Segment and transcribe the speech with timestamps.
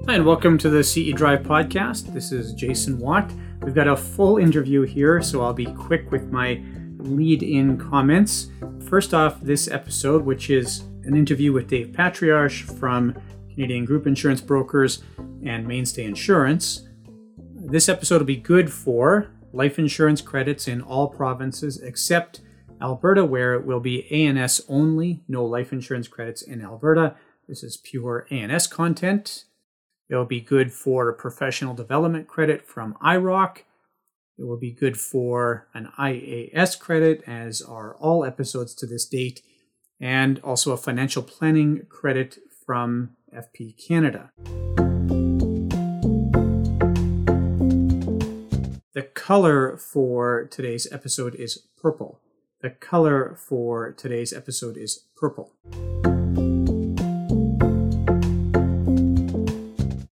[0.07, 2.12] Hi, and welcome to the CE Drive podcast.
[2.12, 3.32] This is Jason Watt.
[3.65, 6.61] We've got a full interview here, so I'll be quick with my
[6.98, 8.51] lead in comments.
[8.88, 13.15] First off, this episode, which is an interview with Dave Patriarch from
[13.55, 15.05] Canadian Group Insurance Brokers
[15.45, 16.88] and Mainstay Insurance.
[17.55, 22.40] This episode will be good for life insurance credits in all provinces except
[22.80, 27.15] Alberta, where it will be ANS only, no life insurance credits in Alberta.
[27.46, 29.45] This is pure ANS content.
[30.13, 33.63] It'll be good for professional development credit from IIROC
[34.38, 39.43] it will be good for an IAS credit, as are all episodes to this date,
[40.01, 44.30] and also a financial planning credit from FP Canada.
[48.95, 52.21] The color for today's episode is purple.
[52.63, 55.52] The color for today's episode is purple.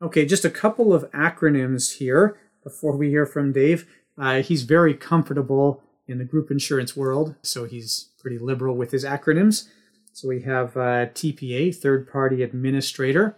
[0.06, 3.88] Okay, just a couple of acronyms here before we hear from Dave.
[4.16, 9.04] Uh, he's very comfortable in the group insurance world, so he's pretty liberal with his
[9.04, 9.66] acronyms.
[10.12, 13.36] So we have uh, TPA, third party administrator.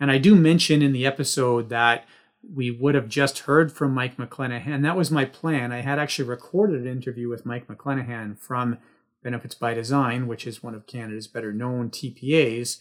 [0.00, 2.06] And I do mention in the episode that
[2.42, 4.80] we would have just heard from Mike McClenahan.
[4.84, 5.70] That was my plan.
[5.70, 8.78] I had actually recorded an interview with Mike McClenahan from
[9.22, 12.80] Benefits by Design, which is one of Canada's better known TPAs.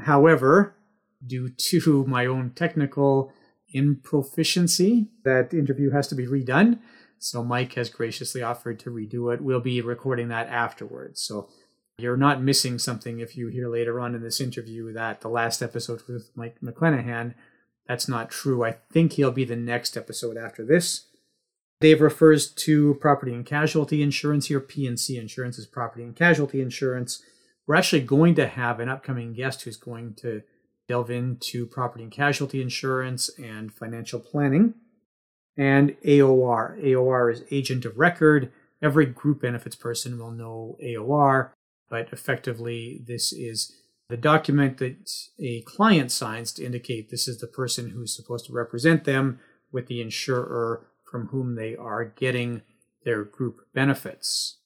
[0.00, 0.74] However,
[1.26, 3.32] due to my own technical
[3.74, 5.08] improficiency.
[5.24, 6.78] That interview has to be redone.
[7.18, 9.40] So Mike has graciously offered to redo it.
[9.40, 11.20] We'll be recording that afterwards.
[11.22, 11.48] So
[11.98, 15.62] you're not missing something if you hear later on in this interview that the last
[15.62, 17.34] episode with Mike McClenahan,
[17.86, 18.64] that's not true.
[18.64, 21.06] I think he'll be the next episode after this.
[21.80, 24.60] Dave refers to property and casualty insurance here.
[24.60, 27.22] P&C insurance is property and casualty insurance.
[27.66, 30.42] We're actually going to have an upcoming guest who's going to
[30.88, 34.74] delve into property and casualty insurance and financial planning.
[35.56, 36.82] And AOR.
[36.82, 38.50] AOR is agent of record.
[38.82, 41.50] Every group benefits person will know AOR,
[41.88, 43.72] but effectively, this is
[44.08, 48.52] the document that a client signs to indicate this is the person who's supposed to
[48.52, 49.38] represent them
[49.70, 52.62] with the insurer from whom they are getting
[53.04, 54.58] their group benefits.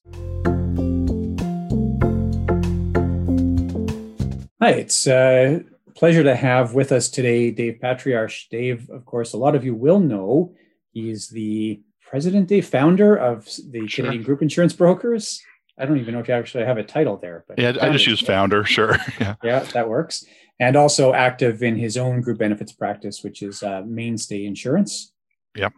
[4.60, 5.60] Hi, it's uh,
[5.96, 8.32] pleasure to have with us today Dave Patriarch.
[8.50, 10.54] Dave, of course, a lot of you will know
[10.92, 14.04] he's the president, Dave, founder of the sure.
[14.04, 15.42] Canadian Group Insurance Brokers.
[15.78, 18.06] I don't even know if you actually have a title there, but yeah, I just
[18.06, 18.64] use founder.
[18.64, 20.24] Sure, yeah, yeah, that works.
[20.58, 25.12] And also active in his own group benefits practice, which is uh, Mainstay Insurance.
[25.54, 25.72] Yep.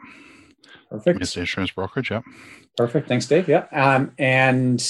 [0.88, 1.18] Perfect.
[1.18, 2.12] Mainstay Insurance Brokerage.
[2.12, 2.22] Yep.
[2.76, 3.08] Perfect.
[3.08, 3.48] Thanks, Dave.
[3.48, 3.66] Yeah.
[3.72, 4.80] Um, and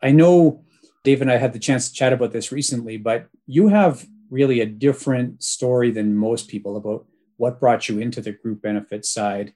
[0.00, 0.64] I know
[1.02, 4.60] Dave and I had the chance to chat about this recently, but you have really
[4.60, 7.06] a different story than most people about
[7.36, 9.54] what brought you into the group benefits side.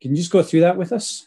[0.00, 1.26] Can you just go through that with us?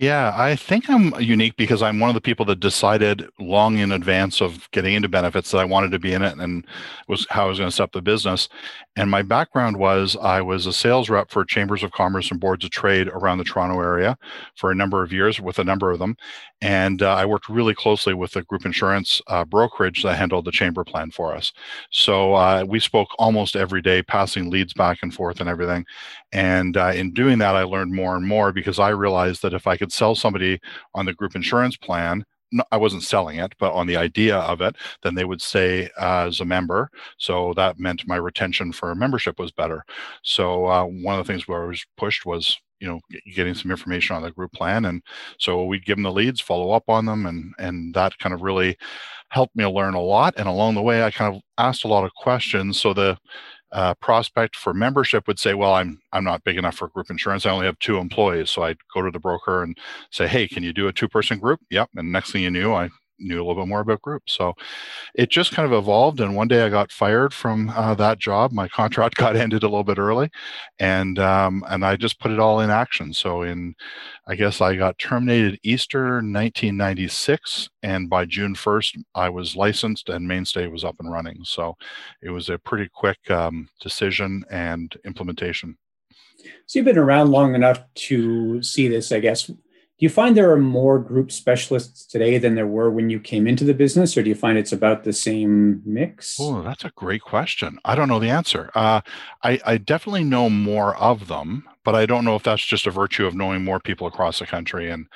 [0.00, 3.92] Yeah, I think I'm unique because I'm one of the people that decided long in
[3.92, 6.66] advance of getting into benefits that I wanted to be in it and
[7.06, 8.48] was how I was going to set up the business.
[8.96, 12.64] And my background was I was a sales rep for chambers of commerce and boards
[12.64, 14.16] of trade around the Toronto area
[14.56, 16.16] for a number of years with a number of them.
[16.62, 20.50] And uh, I worked really closely with a group insurance uh, brokerage that handled the
[20.52, 21.52] chamber plan for us.
[21.90, 25.84] So uh, we spoke almost every day, passing leads back and forth and everything.
[26.32, 29.66] And uh, in doing that, I learned more and more because I realized that if
[29.66, 30.60] I could sell somebody
[30.94, 32.24] on the group insurance plan,
[32.72, 36.26] I wasn't selling it, but on the idea of it, then they would stay uh,
[36.26, 36.90] as a member.
[37.18, 39.84] So that meant my retention for membership was better.
[40.22, 43.00] So uh, one of the things where I was pushed was, you know,
[43.34, 45.02] getting some information on the group plan, and
[45.38, 48.40] so we'd give them the leads, follow up on them, and and that kind of
[48.42, 48.76] really
[49.28, 50.34] helped me learn a lot.
[50.38, 52.80] And along the way, I kind of asked a lot of questions.
[52.80, 53.18] So the
[53.72, 57.46] uh, prospect for membership would say, "Well, I'm I'm not big enough for group insurance.
[57.46, 59.76] I only have two employees." So I'd go to the broker and
[60.10, 61.90] say, "Hey, can you do a two-person group?" Yep.
[61.96, 62.90] And next thing you knew, I
[63.20, 64.32] knew a little bit more about groups.
[64.32, 64.54] So
[65.14, 66.20] it just kind of evolved.
[66.20, 68.52] And one day I got fired from uh, that job.
[68.52, 70.30] My contract got ended a little bit early,
[70.78, 73.12] and um, and I just put it all in action.
[73.12, 73.74] So in,
[74.26, 80.26] I guess I got terminated Easter 1996, and by June 1st I was licensed and
[80.26, 81.44] Mainstay was up and running.
[81.44, 81.76] So
[82.22, 85.76] it was a pretty quick um, decision and implementation.
[86.66, 89.50] So you've been around long enough to see this, I guess
[90.00, 93.46] do you find there are more group specialists today than there were when you came
[93.46, 96.38] into the business, or do you find it's about the same mix?
[96.40, 97.78] Oh, that's a great question.
[97.84, 98.70] I don't know the answer.
[98.74, 99.02] Uh,
[99.44, 102.90] I, I definitely know more of them, but I don't know if that's just a
[102.90, 105.06] virtue of knowing more people across the country and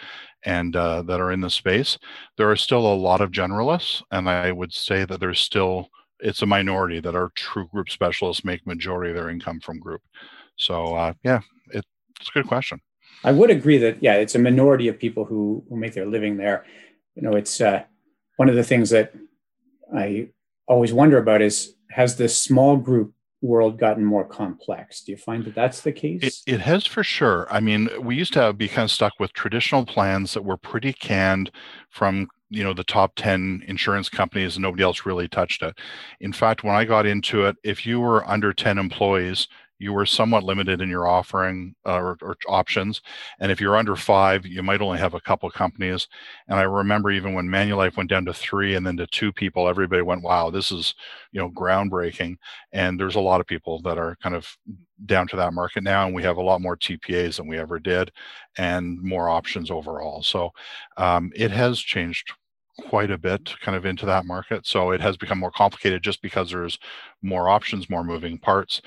[0.44, 1.96] and uh, that are in the space.
[2.36, 5.88] There are still a lot of generalists, and I would say that there's still
[6.20, 10.02] it's a minority that are true group specialists make majority of their income from group.
[10.56, 11.40] So uh, yeah,
[11.70, 11.86] it,
[12.20, 12.80] it's a good question.
[13.24, 16.36] I would agree that yeah, it's a minority of people who who make their living
[16.36, 16.64] there.
[17.14, 17.84] You know, it's uh,
[18.36, 19.12] one of the things that
[19.94, 20.28] I
[20.66, 25.02] always wonder about is has this small group world gotten more complex?
[25.02, 26.22] Do you find that that's the case?
[26.22, 27.46] It, it has for sure.
[27.50, 30.92] I mean, we used to be kind of stuck with traditional plans that were pretty
[30.92, 31.50] canned
[31.90, 35.76] from you know the top 10 insurance companies and nobody else really touched it
[36.20, 39.48] in fact when i got into it if you were under 10 employees
[39.78, 43.00] you were somewhat limited in your offering uh, or, or, options.
[43.40, 46.08] And if you're under five, you might only have a couple companies.
[46.48, 49.68] And I remember even when Manulife went down to three and then to two people,
[49.68, 50.94] everybody went, "Wow, this is
[51.32, 52.36] you know groundbreaking."
[52.72, 54.56] And there's a lot of people that are kind of
[55.06, 57.78] down to that market now, and we have a lot more TPAs than we ever
[57.78, 58.12] did,
[58.56, 60.22] and more options overall.
[60.22, 60.50] So
[60.96, 62.32] um, it has changed
[62.78, 66.20] quite a bit kind of into that market so it has become more complicated just
[66.20, 66.78] because there's
[67.22, 68.82] more options more moving parts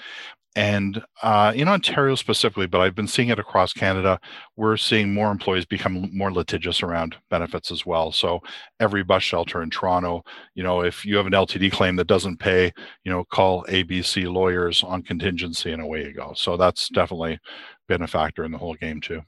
[0.57, 4.19] and uh, in Ontario specifically, but I've been seeing it across Canada,
[4.55, 8.11] we're seeing more employees become more litigious around benefits as well.
[8.11, 8.41] So
[8.79, 10.23] every bus shelter in Toronto,
[10.55, 12.73] you know, if you have an LTD claim that doesn't pay,
[13.03, 16.33] you know, call ABC lawyers on contingency and away you go.
[16.35, 17.39] So that's definitely
[17.87, 19.21] been a factor in the whole game too.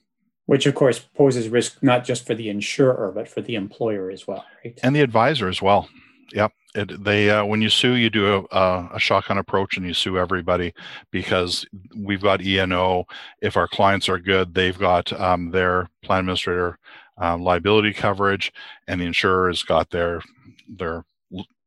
[0.47, 4.25] Which of course poses risk not just for the insurer, but for the employer as
[4.25, 4.79] well, right?
[4.81, 5.89] And the advisor as well.
[6.33, 6.53] Yep.
[6.75, 10.19] It, they uh, when you sue, you do a, a, shotgun approach and you sue
[10.19, 10.73] everybody
[11.09, 11.65] because
[11.97, 13.05] we've got E&O.
[13.41, 16.77] If our clients are good, they've got um, their plan administrator
[17.17, 18.53] um, liability coverage,
[18.87, 20.21] and the insurer has got their
[20.67, 21.05] their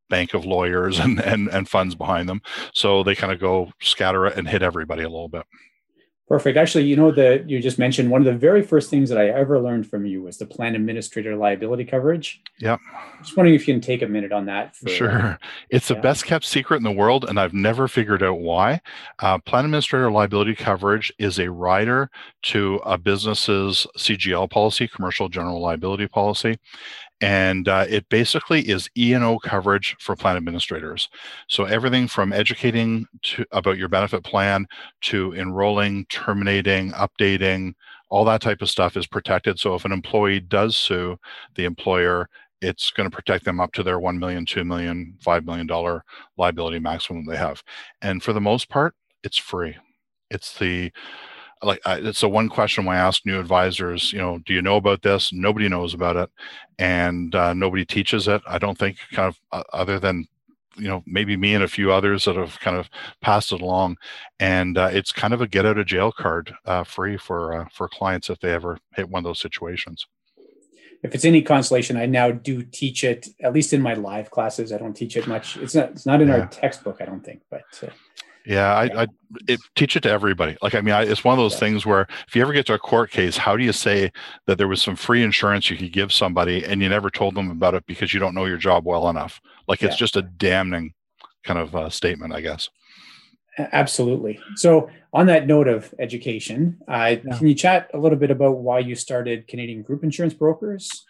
[0.08, 2.42] bank of lawyers and, and, and funds behind them.
[2.72, 5.44] So they kind of go scatter it and hit everybody a little bit.
[6.32, 6.56] Perfect.
[6.56, 9.28] Actually, you know that you just mentioned one of the very first things that I
[9.28, 12.40] ever learned from you was the plan administrator liability coverage.
[12.58, 12.80] Yep.
[13.18, 14.74] Just wondering if you can take a minute on that.
[14.74, 15.38] For, sure.
[15.68, 15.96] It's yeah.
[15.96, 18.80] the best kept secret in the world, and I've never figured out why.
[19.18, 22.10] Uh, plan administrator liability coverage is a rider
[22.44, 26.58] to a business's CGL policy, commercial general liability policy,
[27.22, 31.08] and uh, it basically is E&O coverage for plan administrators.
[31.48, 34.66] So everything from educating to, about your benefit plan
[35.02, 37.74] to enrolling, terminating, updating,
[38.10, 39.60] all that type of stuff is protected.
[39.60, 41.16] So if an employee does sue
[41.54, 42.28] the employer,
[42.60, 46.00] it's going to protect them up to their $1 million, $2 million, $5 million
[46.36, 47.62] liability maximum they have.
[48.02, 49.76] And for the most part, it's free.
[50.28, 50.90] It's the
[51.62, 54.12] like it's the one question when I ask new advisors.
[54.12, 55.32] You know, do you know about this?
[55.32, 56.30] Nobody knows about it,
[56.78, 58.42] and uh, nobody teaches it.
[58.46, 60.26] I don't think, kind of, uh, other than
[60.76, 62.88] you know maybe me and a few others that have kind of
[63.20, 63.96] passed it along
[64.40, 67.68] and uh, it's kind of a get out of jail card uh, free for uh,
[67.72, 70.06] for clients if they ever hit one of those situations
[71.02, 74.72] if it's any consolation i now do teach it at least in my live classes
[74.72, 76.40] i don't teach it much it's not it's not in yeah.
[76.40, 77.88] our textbook i don't think but uh,
[78.44, 79.06] yeah, I, I
[79.48, 80.56] it, teach it to everybody.
[80.62, 81.60] Like, I mean, I, it's one of those yeah.
[81.60, 84.10] things where if you ever get to a court case, how do you say
[84.46, 87.50] that there was some free insurance you could give somebody and you never told them
[87.50, 89.40] about it because you don't know your job well enough?
[89.68, 89.98] Like, it's yeah.
[89.98, 90.94] just a damning
[91.44, 92.68] kind of uh, statement, I guess.
[93.58, 94.40] Absolutely.
[94.56, 97.36] So, on that note of education, uh, yeah.
[97.36, 101.04] can you chat a little bit about why you started Canadian Group Insurance Brokers?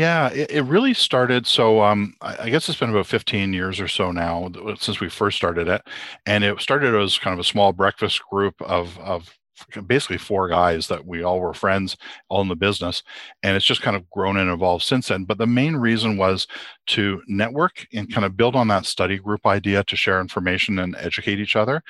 [0.00, 1.46] Yeah, it, it really started.
[1.46, 5.08] So um, I, I guess it's been about 15 years or so now since we
[5.08, 5.82] first started it,
[6.26, 9.36] and it started as kind of a small breakfast group of of
[9.86, 11.96] basically four guys that we all were friends,
[12.28, 13.02] all in the business,
[13.42, 15.24] and it's just kind of grown and evolved since then.
[15.24, 16.46] But the main reason was
[16.88, 20.96] to network and kind of build on that study group idea to share information and
[20.96, 21.82] educate each other.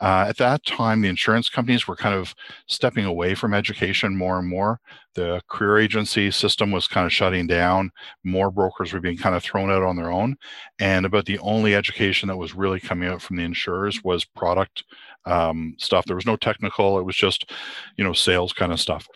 [0.00, 2.34] Uh, at that time, the insurance companies were kind of
[2.66, 4.80] stepping away from education more and more.
[5.14, 7.90] The career agency system was kind of shutting down.
[8.24, 10.36] More brokers were being kind of thrown out on their own.
[10.78, 14.84] And about the only education that was really coming out from the insurers was product
[15.28, 16.04] um, stuff.
[16.06, 16.98] There was no technical.
[16.98, 17.50] It was just,
[17.96, 19.06] you know, sales kind of stuff.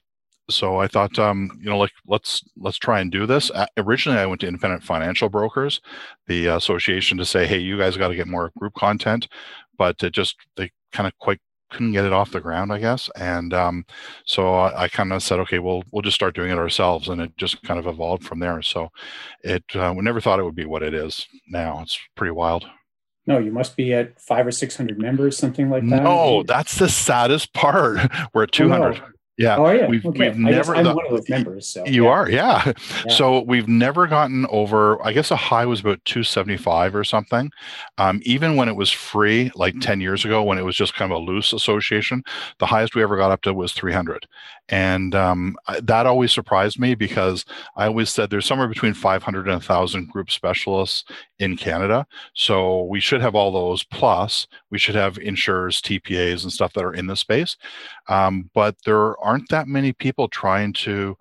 [0.51, 3.51] So I thought, um, you know, like let's let's try and do this.
[3.51, 5.81] Uh, originally, I went to independent financial brokers,
[6.27, 9.29] the association, to say, hey, you guys got to get more group content,
[9.79, 11.41] but it just they kind of quite
[11.71, 13.09] couldn't get it off the ground, I guess.
[13.17, 13.85] And um,
[14.27, 17.21] so I, I kind of said, okay, well, we'll just start doing it ourselves, and
[17.21, 18.63] it just kind of evolved from there.
[18.63, 18.91] So
[19.43, 21.81] it uh, we never thought it would be what it is now.
[21.83, 22.67] It's pretty wild.
[23.27, 26.03] No, you must be at five or six hundred members, something like that.
[26.03, 27.99] No, that's the saddest part.
[28.35, 28.99] We're at oh, two hundred.
[28.99, 29.12] Oh, no.
[29.39, 29.57] Yeah.
[29.57, 29.87] Oh, yeah.
[29.87, 30.29] We've, okay.
[30.29, 30.77] we've never.
[30.77, 31.67] I'm the, one of those members.
[31.67, 32.11] So you yeah.
[32.11, 32.73] are, yeah.
[33.07, 33.13] yeah.
[33.13, 35.03] So we've never gotten over.
[35.05, 37.51] I guess a high was about 275 or something.
[37.97, 41.11] Um, even when it was free, like 10 years ago, when it was just kind
[41.11, 42.23] of a loose association,
[42.59, 44.27] the highest we ever got up to was 300,
[44.69, 47.45] and um, that always surprised me because
[47.77, 51.05] I always said there's somewhere between 500 and 1,000 group specialists
[51.39, 52.07] in Canada.
[52.35, 53.83] So we should have all those.
[53.85, 57.57] Plus, we should have insurers, TPAs, and stuff that are in the space.
[58.09, 61.17] Um, but there aren't that many people trying to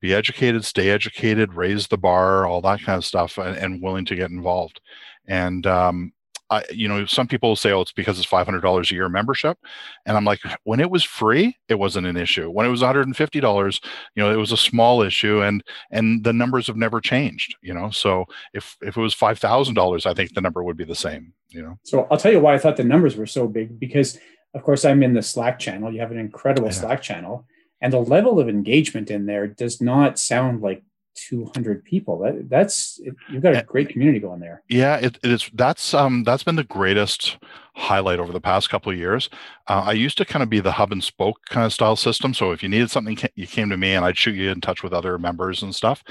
[0.00, 4.04] be educated, stay educated, raise the bar, all that kind of stuff, and, and willing
[4.04, 4.80] to get involved.
[5.26, 6.12] And um,
[6.50, 9.08] I, you know, some people say, "Oh, it's because it's five hundred dollars a year
[9.08, 9.58] membership,"
[10.04, 12.50] and I'm like, when it was free, it wasn't an issue.
[12.50, 13.80] When it was one hundred and fifty dollars,
[14.14, 17.56] you know, it was a small issue, and and the numbers have never changed.
[17.62, 20.76] You know, so if if it was five thousand dollars, I think the number would
[20.76, 21.32] be the same.
[21.48, 21.78] You know.
[21.82, 24.18] So I'll tell you why I thought the numbers were so big because,
[24.56, 25.92] of course, I'm in the Slack channel.
[25.92, 26.74] You have an incredible yeah.
[26.74, 27.46] Slack channel,
[27.80, 30.82] and the level of engagement in there does not sound like
[31.16, 32.18] 200 people.
[32.20, 34.62] That that's it, you've got a great community going there.
[34.68, 37.38] Yeah it, it is that's um that's been the greatest
[37.74, 39.28] highlight over the past couple of years.
[39.66, 42.34] Uh, i used to kind of be the hub and spoke kind of style system.
[42.34, 44.82] So if you needed something you came to me and i'd shoot you in touch
[44.82, 46.04] with other members and stuff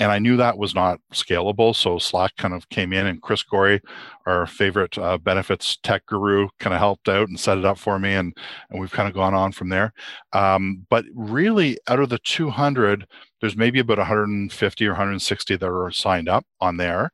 [0.00, 1.74] and I knew that was not scalable.
[1.74, 3.80] So Slack kind of came in, and Chris Gorey,
[4.26, 7.98] our favorite uh, benefits tech guru, kind of helped out and set it up for
[7.98, 8.36] me, and
[8.70, 9.92] and we've kind of gone on from there.
[10.32, 13.06] Um, but really, out of the 200,
[13.40, 17.12] there's maybe about 150 or 160 that are signed up on there,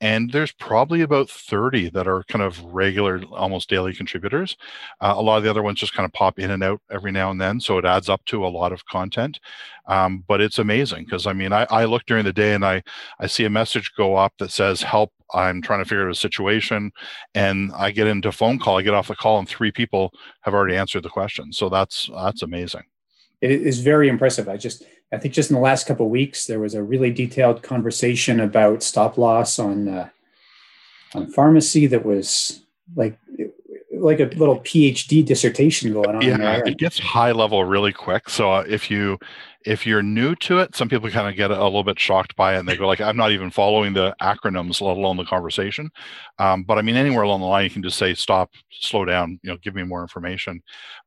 [0.00, 4.56] and there's probably about 30 that are kind of regular, almost daily contributors.
[5.00, 7.12] Uh, a lot of the other ones just kind of pop in and out every
[7.12, 9.38] now and then, so it adds up to a lot of content.
[9.86, 12.82] Um, but it's amazing because I mean, I, I look during the day and I
[13.18, 15.12] I see a message go up that says help.
[15.34, 16.92] I'm trying to figure out a situation,
[17.34, 18.78] and I get into a phone call.
[18.78, 20.12] I get off the call, and three people
[20.42, 21.52] have already answered the question.
[21.52, 22.84] So that's that's amazing
[23.42, 24.48] it is very impressive.
[24.48, 27.62] I just, I think just in the last couple weeks, there was a really detailed
[27.62, 30.08] conversation about stop loss on, uh,
[31.12, 32.62] on pharmacy that was
[32.94, 33.18] like,
[34.02, 36.22] like a little PhD dissertation going on.
[36.22, 36.66] Yeah, there.
[36.66, 38.28] it gets high level really quick.
[38.28, 39.18] So uh, if you
[39.64, 42.56] if you're new to it, some people kind of get a little bit shocked by
[42.56, 45.88] it and they go like, I'm not even following the acronyms, let alone the conversation.
[46.40, 49.38] Um, but I mean, anywhere along the line, you can just say, stop, slow down,
[49.44, 50.60] you know, give me more information.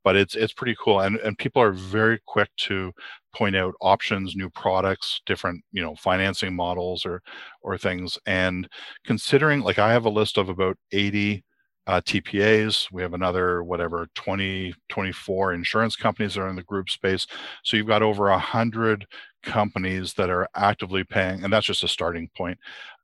[0.05, 2.93] But it's it's pretty cool, and and people are very quick to
[3.33, 7.21] point out options, new products, different you know financing models or
[7.61, 8.17] or things.
[8.25, 8.69] And
[9.03, 11.43] considering, like, I have a list of about 80
[11.87, 12.91] uh, TPAs.
[12.91, 17.27] We have another, whatever, 20, 24 insurance companies that are in the group space.
[17.63, 19.05] So you've got over a hundred
[19.43, 22.57] companies that are actively paying, and that's just a starting point.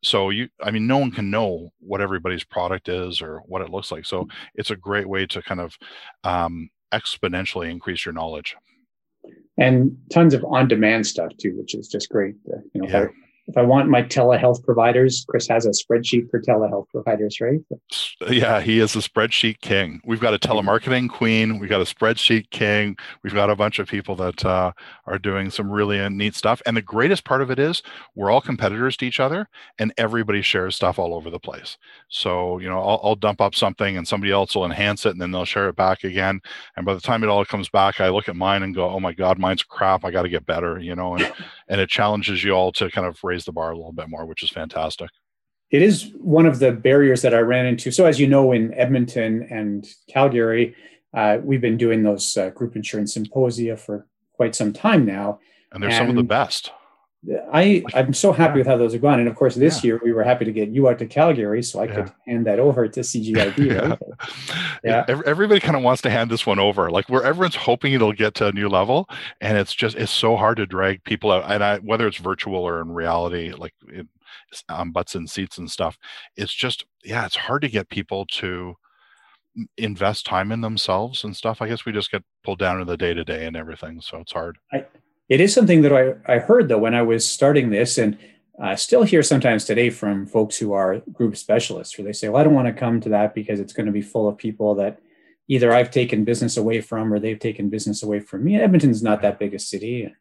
[0.04, 3.70] So you, I mean, no one can know what everybody's product is or what it
[3.70, 4.06] looks like.
[4.06, 5.78] So it's a great way to kind of
[6.24, 8.56] um, exponentially increase your knowledge.
[9.58, 12.36] And tons of on-demand stuff too, which is just great.
[12.52, 13.08] Uh, you know, yeah
[13.52, 17.60] if I want my telehealth providers, Chris has a spreadsheet for telehealth providers, right?
[18.30, 20.00] Yeah, he is a spreadsheet king.
[20.06, 21.60] We've got a telemarketing queen.
[21.60, 22.96] We've got a spreadsheet king.
[23.24, 24.72] We've got a bunch of people that uh,
[25.06, 26.62] are doing some really neat stuff.
[26.66, 27.84] And the greatest part of it is
[28.16, 31.78] we're all competitors to each other, and everybody shares stuff all over the place.
[32.08, 35.22] So you know, I'll, I'll dump up something, and somebody else will enhance it, and
[35.22, 36.40] then they'll share it back again.
[36.78, 39.02] And by the time it all comes back, I look at mine and go, "Oh
[39.02, 40.06] my God, mine's crap.
[40.06, 41.34] I got to get better." You know, and
[41.72, 44.26] and it challenges you all to kind of raise the bar a little bit more,
[44.26, 45.10] which is fantastic.
[45.72, 47.92] It is one of the barriers that I ran into.
[47.92, 50.76] So, as you know, in Edmonton and Calgary,
[51.14, 55.40] uh, we've been doing those uh, group insurance symposia for quite some time now.
[55.72, 56.72] And they're and, some of the best.
[57.54, 59.90] I I'm so happy with how those have gone, and of course this yeah.
[59.90, 61.96] year we were happy to get you out to Calgary, so I yeah.
[61.96, 63.62] could hand that over to CGIB.
[63.82, 64.00] Right?
[64.84, 65.22] yeah, yeah.
[65.26, 68.34] Everybody kind of wants to hand this one over, like where everyone's hoping it'll get
[68.36, 69.08] to a new level,
[69.40, 72.64] and it's just it's so hard to drag people out, and I, whether it's virtual
[72.64, 74.08] or in reality, like it,
[74.70, 76.00] um, butts and seats and stuff,
[76.36, 78.76] it's just yeah, it's hard to get people to
[79.78, 81.62] invest time in themselves and stuff.
[81.62, 84.18] I guess we just get pulled down to the day to day and everything, so
[84.18, 84.58] it's hard.
[84.74, 84.86] I,
[85.32, 88.18] it is something that I, I heard though when I was starting this, and
[88.62, 92.42] I still hear sometimes today from folks who are group specialists, where they say, "Well,
[92.42, 94.76] I don't want to come to that because it's going to be full of people
[94.76, 95.00] that
[95.48, 99.22] either I've taken business away from or they've taken business away from me." Edmonton's not
[99.22, 100.14] that big a city.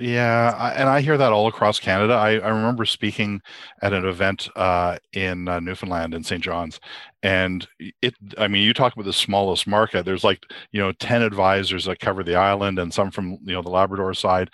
[0.00, 2.12] Yeah, I, and I hear that all across Canada.
[2.12, 3.40] I, I remember speaking
[3.82, 6.40] at an event uh, in uh, Newfoundland in St.
[6.40, 6.78] John's,
[7.24, 7.66] and
[8.00, 8.14] it.
[8.38, 10.04] I mean, you talk about the smallest market.
[10.04, 13.60] There's like you know ten advisors that cover the island, and some from you know
[13.62, 14.50] the Labrador side,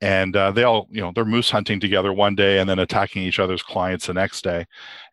[0.00, 3.22] and uh, they all you know they're moose hunting together one day and then attacking
[3.22, 4.66] each other's clients the next day,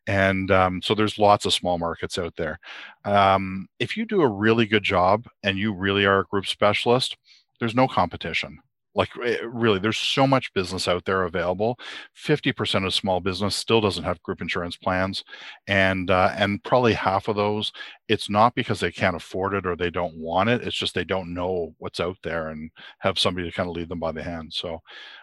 [0.08, 2.60] and um, so there's lots of small markets out there.
[3.04, 7.18] Um, if you do a really good job and you really are a group specialist,
[7.60, 8.60] there's no competition
[8.96, 11.78] like eh, really there's so much business out there available.
[12.16, 15.24] 50% of small business still doesn't have group insurance plans
[15.68, 17.72] and uh, and probably half of those
[18.08, 21.04] it's not because they can't afford it or they don't want it it's just they
[21.04, 24.24] don't know what's out there and have somebody to kind of lead them by the
[24.24, 24.54] hand.
[24.54, 24.80] So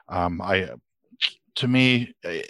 [0.08, 0.68] um, i
[1.54, 2.42] to me, eh,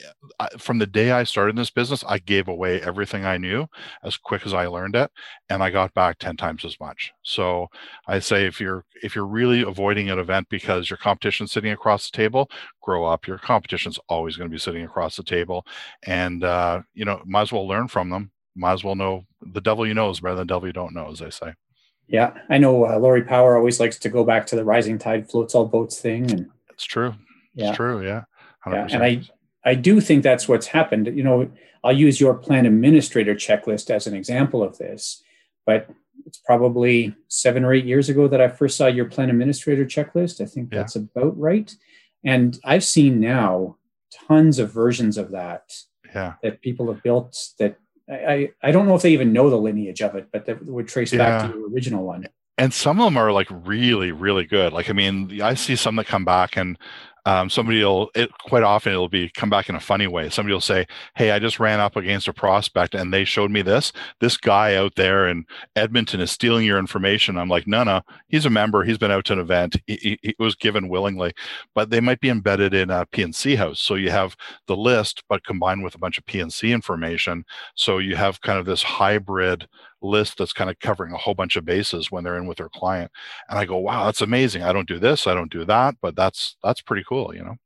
[0.59, 3.67] from the day I started this business, I gave away everything I knew
[4.05, 5.11] as quick as I learned it,
[5.49, 7.13] and I got back ten times as much.
[7.23, 7.69] So
[8.07, 12.11] I say if you're if you're really avoiding an event because your competition's sitting across
[12.11, 13.27] the table, grow up.
[13.27, 15.67] Your competition's always going to be sitting across the table,
[16.05, 18.31] and uh, you know might as well learn from them.
[18.55, 20.95] Might as well know the devil you know is better than the devil you don't
[20.95, 21.55] know, as they say.
[22.07, 22.87] Yeah, I know.
[22.87, 26.01] Uh, Laurie Power always likes to go back to the rising tide floats all boats
[26.01, 27.15] thing, and it's true.
[27.55, 27.69] Yeah.
[27.69, 28.05] It's true.
[28.05, 28.23] Yeah.
[28.67, 28.73] 100%.
[28.73, 29.23] Yeah, and I
[29.65, 31.07] I do think that's what's happened.
[31.07, 31.51] You know,
[31.85, 35.23] I'll use your plan administrator checklist as an example of this,
[35.67, 35.89] but
[36.27, 40.41] it's probably seven or eight years ago that I first saw your plan administrator checklist.
[40.41, 40.79] I think yeah.
[40.79, 41.75] that's about right.
[42.25, 43.77] And I've seen now
[44.29, 45.73] tons of versions of that
[46.15, 46.35] yeah.
[46.43, 47.77] that people have built that
[48.11, 50.89] I, I don't know if they even know the lineage of it, but that would
[50.89, 51.19] trace yeah.
[51.19, 52.29] back to the original one.
[52.59, 54.73] And some of them are like really, really good.
[54.73, 56.79] Like, I mean, I see some that come back and
[57.25, 60.29] um, somebody will it quite often it'll be come back in a funny way.
[60.29, 63.63] Somebody will say hey i just ran up against a prospect and they showed me
[63.63, 63.93] this.
[64.21, 65.45] This guy out there in
[65.77, 67.39] edmonton is stealing your information.
[67.39, 68.03] I'm like no no.
[68.29, 68.83] He's a member.
[68.83, 69.77] He's been out to an event.
[69.87, 71.33] He, he was given willingly.
[71.75, 73.81] But they might be embedded in a P&C house.
[73.81, 74.37] So you have
[74.67, 77.45] the list but combined with a bunch of P&C information.
[77.75, 79.69] So you have kind of this hybrid
[80.03, 82.69] list that's kind of covering a whole bunch of bases when they're in with their
[82.69, 83.11] client
[83.49, 86.17] and i go wow that's amazing i don't do this i don't do that but
[86.17, 87.57] that's that's pretty cool you know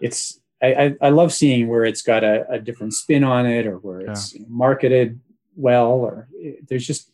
[0.00, 3.78] it's i i love seeing where it's got a, a different spin on it or
[3.78, 4.42] where it's yeah.
[4.48, 5.18] marketed
[5.56, 7.10] well or it, there's just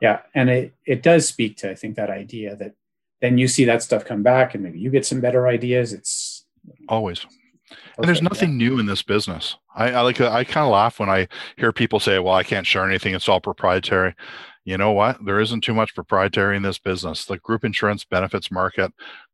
[0.00, 2.74] yeah and it it does speak to i think that idea that
[3.20, 6.44] then you see that stuff come back and maybe you get some better ideas it's
[6.88, 7.26] always
[7.96, 8.68] and there's nothing yeah.
[8.68, 9.56] new in this business.
[9.74, 12.66] I, I like I kind of laugh when I hear people say, "Well, I can't
[12.66, 14.14] share anything; it's all proprietary."
[14.64, 15.24] You know what?
[15.24, 17.24] There isn't too much proprietary in this business.
[17.24, 18.92] The group insurance benefits market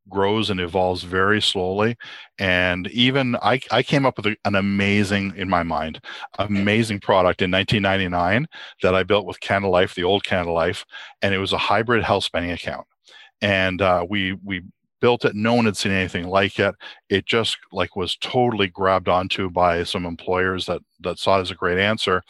[0.08, 1.96] grows and evolves very slowly.
[2.38, 6.00] And even I, I came up with a, an amazing, in my mind,
[6.38, 8.46] amazing product in 1999
[8.82, 10.84] that I built with Canada Life, the old Canada Life,
[11.20, 12.86] and it was a hybrid health spending account
[13.44, 14.62] and uh, we we
[15.04, 15.34] built it.
[15.34, 16.74] No one had seen anything like it.
[17.10, 21.50] It just like was totally grabbed onto by some employers that that saw it as
[21.50, 22.22] a great answer.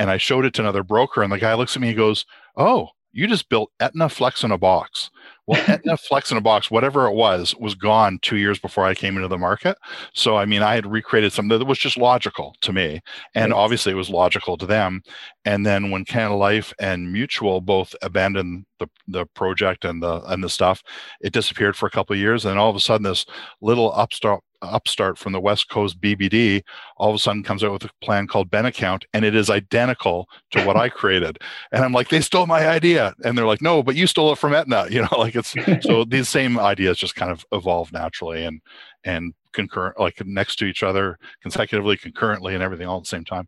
[0.00, 2.26] And I showed it to another broker, and the guy looks at me and goes,
[2.56, 5.10] "Oh, you just built Aetna Flex in a box."
[5.48, 8.94] Well, Aetna Flex in a box, whatever it was, was gone two years before I
[8.94, 9.78] came into the market.
[10.12, 13.00] So, I mean, I had recreated something that was just logical to me.
[13.34, 13.56] And yes.
[13.56, 15.00] obviously, it was logical to them.
[15.46, 20.44] And then when Canada Life and Mutual both abandoned the, the project and the and
[20.44, 20.82] the stuff,
[21.22, 22.44] it disappeared for a couple of years.
[22.44, 23.24] And all of a sudden, this
[23.62, 26.62] little upstart upstart from the West Coast BBD
[26.96, 29.50] all of a sudden comes out with a plan called Ben Account, and it is
[29.50, 31.38] identical to what I created.
[31.72, 34.38] And I'm like, they stole my idea, and they're like, no, but you stole it
[34.38, 34.86] from Aetna.
[34.98, 38.60] You know, like it's so these same ideas just kind of evolve naturally and
[39.04, 43.24] and concurrent, like next to each other, consecutively, concurrently, and everything all at the same
[43.24, 43.46] time.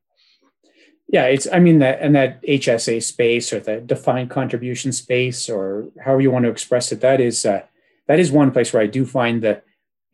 [1.09, 5.89] Yeah, it's I mean that and that HSA space or the defined contribution space or
[6.05, 7.63] however you want to express it, that is uh,
[8.07, 9.65] that is one place where I do find that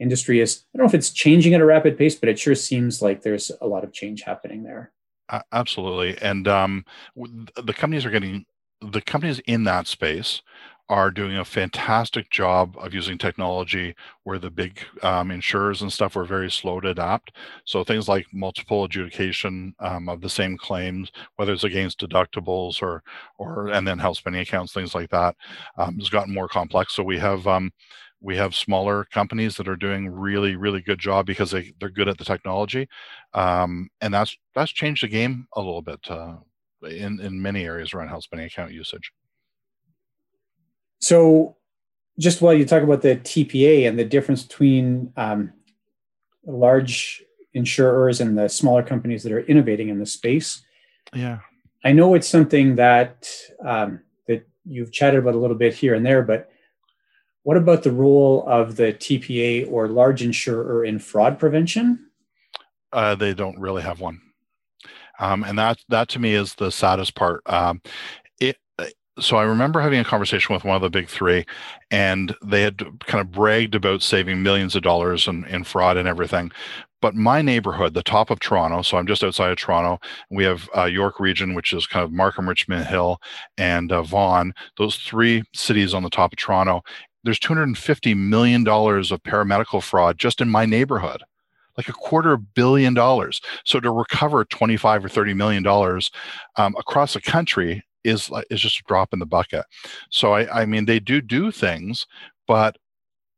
[0.00, 2.54] industry is i don't know if it's changing at a rapid pace but it sure
[2.54, 4.92] seems like there's a lot of change happening there
[5.28, 6.84] uh, absolutely and um,
[7.16, 8.44] the companies are getting
[8.80, 10.42] the companies in that space
[10.88, 16.14] are doing a fantastic job of using technology where the big um, insurers and stuff
[16.14, 17.32] were very slow to adapt.
[17.64, 23.02] So things like multiple adjudication um, of the same claims, whether it's against deductibles or
[23.36, 25.34] or and then health spending accounts, things like that,
[25.76, 26.94] um, has gotten more complex.
[26.94, 27.72] So we have um,
[28.26, 32.08] we have smaller companies that are doing really really good job because they, they're good
[32.08, 32.88] at the technology
[33.34, 36.36] um, and that's that's changed the game a little bit uh,
[36.82, 39.12] in in many areas around health spending account usage.
[41.00, 41.56] So,
[42.18, 45.52] just while you talk about the TPA and the difference between um,
[46.46, 47.22] large
[47.54, 50.62] insurers and the smaller companies that are innovating in the space,
[51.14, 51.40] yeah,
[51.84, 53.28] I know it's something that
[53.64, 56.50] um, that you've chatted about a little bit here and there, but
[57.46, 62.10] what about the role of the TPA or large insurer in fraud prevention?
[62.92, 64.20] Uh, they don't really have one.
[65.20, 67.42] Um, and that that to me is the saddest part.
[67.46, 67.80] Um,
[69.18, 71.46] so I remember having a conversation with one of the big three,
[71.90, 76.06] and they had kind of bragged about saving millions of dollars in, in fraud and
[76.06, 76.52] everything.
[77.00, 80.00] But my neighborhood, the top of Toronto, so I'm just outside of Toronto.
[80.30, 83.18] We have uh, York Region, which is kind of Markham, Richmond Hill,
[83.56, 84.52] and uh, Vaughan.
[84.76, 86.82] Those three cities on the top of Toronto.
[87.26, 91.22] There's 250 million dollars of paramedical fraud just in my neighborhood
[91.76, 93.40] like a quarter billion dollars.
[93.64, 96.10] So to recover 25 or 30 million dollars
[96.56, 99.64] um, across the country is is just a drop in the bucket.
[100.10, 102.06] So I, I mean, they do do things,
[102.46, 102.78] but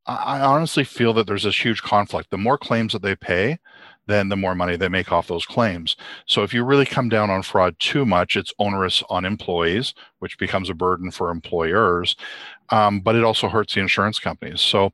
[0.07, 2.31] I honestly feel that there's this huge conflict.
[2.31, 3.59] The more claims that they pay,
[4.07, 5.97] then the more money they make off those claims.
[6.25, 10.39] So if you really come down on fraud too much, it's onerous on employees, which
[10.39, 12.17] becomes a burden for employers,
[12.71, 14.61] um, but it also hurts the insurance companies.
[14.61, 14.93] So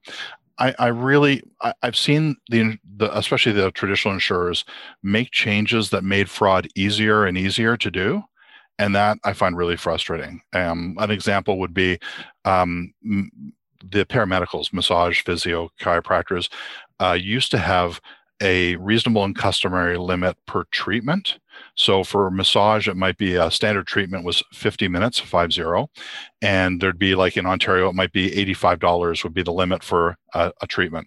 [0.59, 4.65] I, I really I, have seen the, the especially the traditional insurers
[5.03, 8.23] make changes that made fraud easier and easier to do
[8.79, 10.43] and that I find really frustrating.
[10.53, 11.99] Um, an example would be
[12.45, 16.51] um, the paramedicals, massage, physio, chiropractors
[17.01, 18.01] uh, used to have
[18.43, 21.39] a reasonable and customary limit per treatment.
[21.77, 25.89] So for massage, it might be a standard treatment was 50 minutes, five zero,
[26.43, 30.17] and there'd be like in Ontario, it might be $85 would be the limit for
[30.35, 31.07] a, a treatment.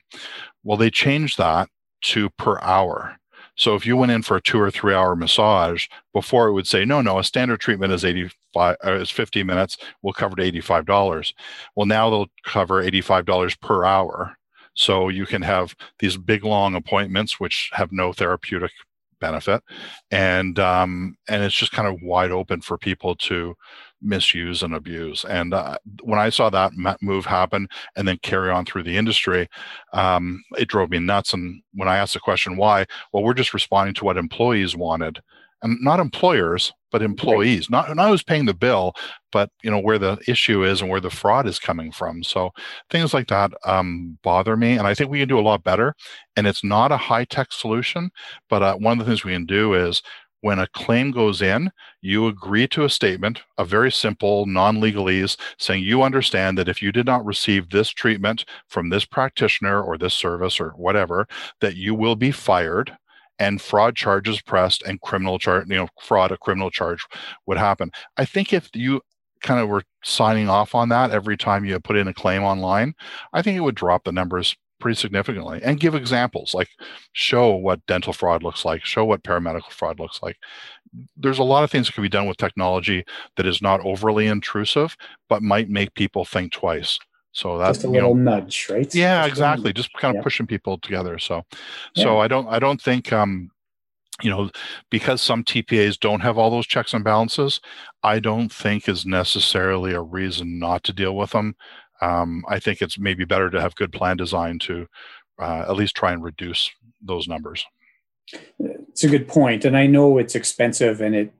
[0.63, 1.69] Well, they changed that
[2.03, 3.17] to per hour.
[3.57, 6.67] So if you went in for a two or three hour massage, before it would
[6.67, 10.51] say, no, no, a standard treatment is 85 uh, is 50 minutes, we'll cover to
[10.51, 11.33] $85.
[11.75, 14.37] Well, now they'll cover $85 per hour.
[14.77, 18.71] So you can have these big long appointments which have no therapeutic
[19.19, 19.63] benefit,
[20.11, 23.55] and um, and it's just kind of wide open for people to
[24.01, 25.25] misuse and abuse.
[25.25, 29.49] And uh, when I saw that move happen and then carry on through the industry,
[29.93, 31.33] um, it drove me nuts.
[31.33, 35.21] And when I asked the question why, well, we're just responding to what employees wanted,
[35.61, 37.69] and not employers, but employees.
[37.69, 37.87] Right.
[37.87, 38.93] Not not who's paying the bill,
[39.31, 42.23] but you know where the issue is and where the fraud is coming from.
[42.23, 42.51] So
[42.89, 45.95] things like that um, bother me, and I think we can do a lot better.
[46.35, 48.11] And it's not a high tech solution,
[48.49, 50.01] but uh, one of the things we can do is
[50.41, 55.37] when a claim goes in, you agree to a statement, a very simple non legalese,
[55.57, 59.97] saying you understand that if you did not receive this treatment from this practitioner or
[59.97, 61.27] this service or whatever,
[61.61, 62.95] that you will be fired
[63.39, 67.05] and fraud charges pressed and criminal charge, you know, fraud, a criminal charge
[67.45, 67.91] would happen.
[68.17, 69.01] I think if you
[69.41, 72.95] kind of were signing off on that every time you put in a claim online,
[73.33, 75.59] I think it would drop the numbers pretty significantly.
[75.63, 76.69] And give examples like
[77.13, 80.37] show what dental fraud looks like show what paramedical fraud looks like.
[81.15, 83.03] There's a lot of things that can be done with technology
[83.35, 84.95] that is not overly intrusive
[85.29, 86.99] but might make people think twice
[87.37, 90.23] so that's just a little know, nudge right yeah just exactly just kind of yeah.
[90.23, 91.43] pushing people together so
[91.95, 92.03] yeah.
[92.03, 93.49] so i don't i don't think um
[94.21, 94.49] you know
[94.89, 97.61] because some tpas don't have all those checks and balances
[98.03, 101.55] i don't think is necessarily a reason not to deal with them
[102.01, 104.87] um, I think it's maybe better to have good plan design to
[105.39, 106.69] uh, at least try and reduce
[107.01, 107.65] those numbers.
[108.59, 111.33] It's a good point, and I know it's expensive and it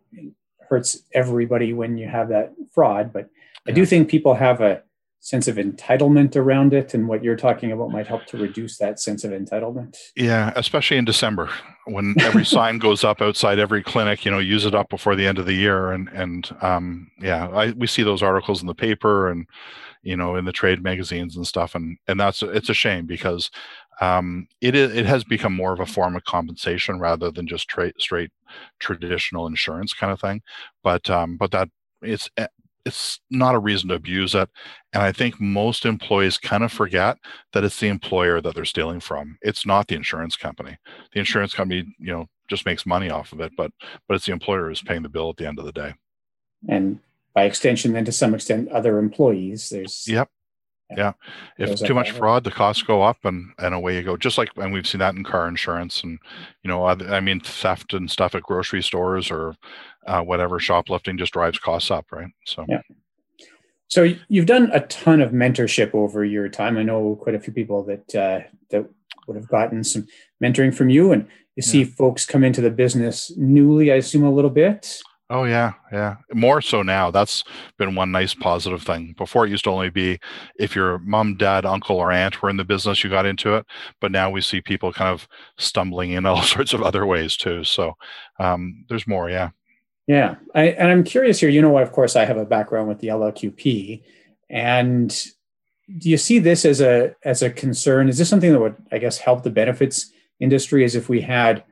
[0.69, 3.29] hurts everybody when you have that fraud, but
[3.67, 4.83] I do think people have a
[5.19, 8.99] sense of entitlement around it and what you're talking about might help to reduce that
[8.99, 9.97] sense of entitlement.
[10.15, 11.49] Yeah especially in december
[11.85, 15.27] when every sign goes up outside every clinic you know use it up before the
[15.27, 15.91] end of the year.
[15.91, 19.47] And and um, yeah I, we see those articles in the paper and
[20.03, 21.75] you know in the trade magazines and stuff.
[21.75, 23.49] And and that's it's a shame because
[23.99, 27.91] um, it it has become more of a form of compensation rather than just tra-
[27.99, 28.31] straight
[28.79, 30.41] traditional insurance kind of thing.
[30.83, 31.69] But um, but that
[32.01, 32.29] it's
[32.87, 34.49] it's not a reason to abuse it
[34.93, 37.17] and i think most employees kind of forget
[37.53, 40.77] that it's the employer that they're stealing from it's not the insurance company
[41.13, 43.71] the insurance company you know just makes money off of it but
[44.07, 45.93] but it's the employer who's paying the bill at the end of the day
[46.67, 46.99] and
[47.37, 49.69] by extension, then to some extent, other employees.
[49.69, 50.27] There's yep.
[50.95, 51.13] Yeah.
[51.57, 54.15] If too much fraud, the costs go up and, and away you go.
[54.15, 56.17] Just like, and we've seen that in car insurance and,
[56.63, 59.55] you know, I mean, theft and stuff at grocery stores or
[60.05, 62.31] uh, whatever, shoplifting just drives costs up, right?
[62.45, 62.81] So, yeah.
[63.89, 66.77] So you've done a ton of mentorship over your time.
[66.77, 68.85] I know quite a few people that uh, that
[69.27, 70.07] would have gotten some
[70.43, 73.91] mentoring from you, and you see folks come into the business newly.
[73.91, 74.99] I assume a little bit.
[75.29, 76.15] Oh yeah, yeah.
[76.33, 77.11] More so now.
[77.11, 77.43] That's
[77.77, 79.13] been one nice positive thing.
[79.17, 80.19] Before it used to only be
[80.57, 83.65] if your mom, dad, uncle, or aunt were in the business, you got into it.
[83.99, 87.65] But now we see people kind of stumbling in all sorts of other ways too.
[87.65, 87.95] So
[88.39, 89.29] um, there's more.
[89.29, 89.49] Yeah.
[90.07, 91.49] Yeah, I, and I'm curious here.
[91.49, 94.01] You know, of course, I have a background with the LLQP,
[94.49, 95.09] and
[95.97, 98.07] do you see this as a as a concern?
[98.07, 100.09] Is this something that would, I guess, help the benefits
[100.39, 100.85] industry?
[100.85, 101.65] As if we had,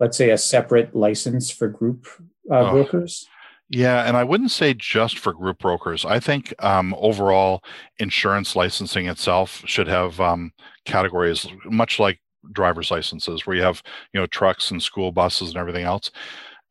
[0.00, 2.08] let's say, a separate license for group
[2.50, 2.72] uh, oh.
[2.72, 3.28] brokers?
[3.72, 6.04] Yeah, and I wouldn't say just for group brokers.
[6.04, 7.62] I think um, overall
[8.00, 10.52] insurance licensing itself should have um,
[10.86, 12.20] categories, much like
[12.52, 13.80] driver's licenses, where you have
[14.12, 16.10] you know trucks and school buses and everything else.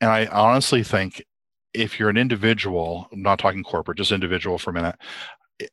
[0.02, 1.24] And I honestly think
[1.74, 4.96] if you're an individual, I'm not talking corporate, just individual for a minute,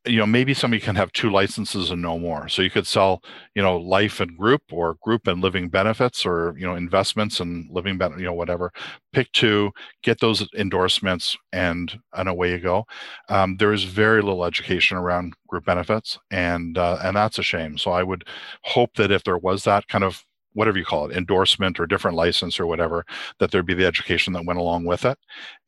[0.04, 2.48] you know maybe somebody can have two licenses and no more.
[2.48, 3.22] So you could sell
[3.54, 7.68] you know life and group or group and living benefits or you know investments and
[7.70, 8.72] living ben- you know whatever.
[9.12, 9.70] Pick two
[10.02, 12.84] get those endorsements and and away you go.
[13.28, 17.78] Um, there is very little education around group benefits and uh, and that's a shame.
[17.78, 18.24] So i would
[18.64, 22.16] hope that if there was that kind of whatever you call it endorsement or different
[22.16, 23.04] license or whatever
[23.38, 25.18] that there'd be the education that went along with it.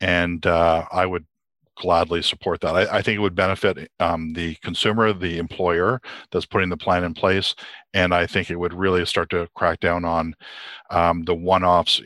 [0.01, 1.27] And uh, i would
[1.81, 2.75] gladly support that.
[2.75, 7.05] I, I think it would benefit um, the consumer, the employer that's putting the plan
[7.05, 7.55] in place,
[7.95, 10.35] and I think it would really start to crack down on
[10.91, 12.01] um, the one-offs.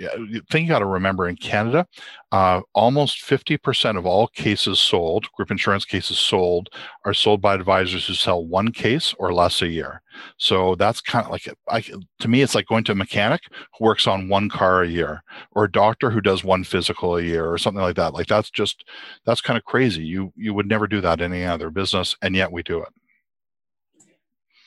[0.50, 1.86] Thing you got to remember in Canada,
[2.30, 6.68] uh, almost 50% of all cases sold, group insurance cases sold,
[7.04, 10.02] are sold by advisors who sell one case or less a year.
[10.36, 11.80] So that's kind of like, I,
[12.20, 13.42] to me, it's like going to a mechanic
[13.76, 17.22] who works on one car a year, or a doctor who does one physical a
[17.22, 18.14] year, or something like that.
[18.14, 18.84] Like that's just
[19.24, 20.04] that's kind of crazy.
[20.04, 22.88] You you would never do that in any other business, and yet we do it.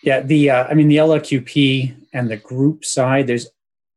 [0.05, 3.25] Yeah, the uh, I mean the LLQP and the group side.
[3.25, 3.47] There's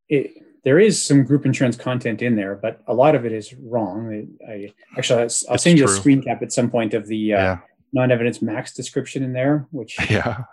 [0.09, 3.53] it, there is some group insurance content in there, but a lot of it is
[3.55, 4.27] wrong.
[4.49, 7.35] I, I actually I'll, I'll send you a screen cap at some point of the
[7.35, 7.59] uh, yeah.
[7.92, 10.44] non-evidence max description in there, which yeah,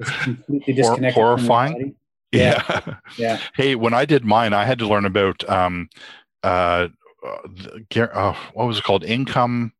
[0.00, 1.14] is completely disconnected.
[1.14, 1.94] horrifying.
[2.32, 2.62] Yeah.
[2.68, 2.94] yeah.
[3.16, 3.40] yeah.
[3.54, 5.88] Hey, when I did mine, I had to learn about um,
[6.42, 6.88] uh,
[7.90, 9.04] the, uh, what was it called?
[9.04, 9.72] Income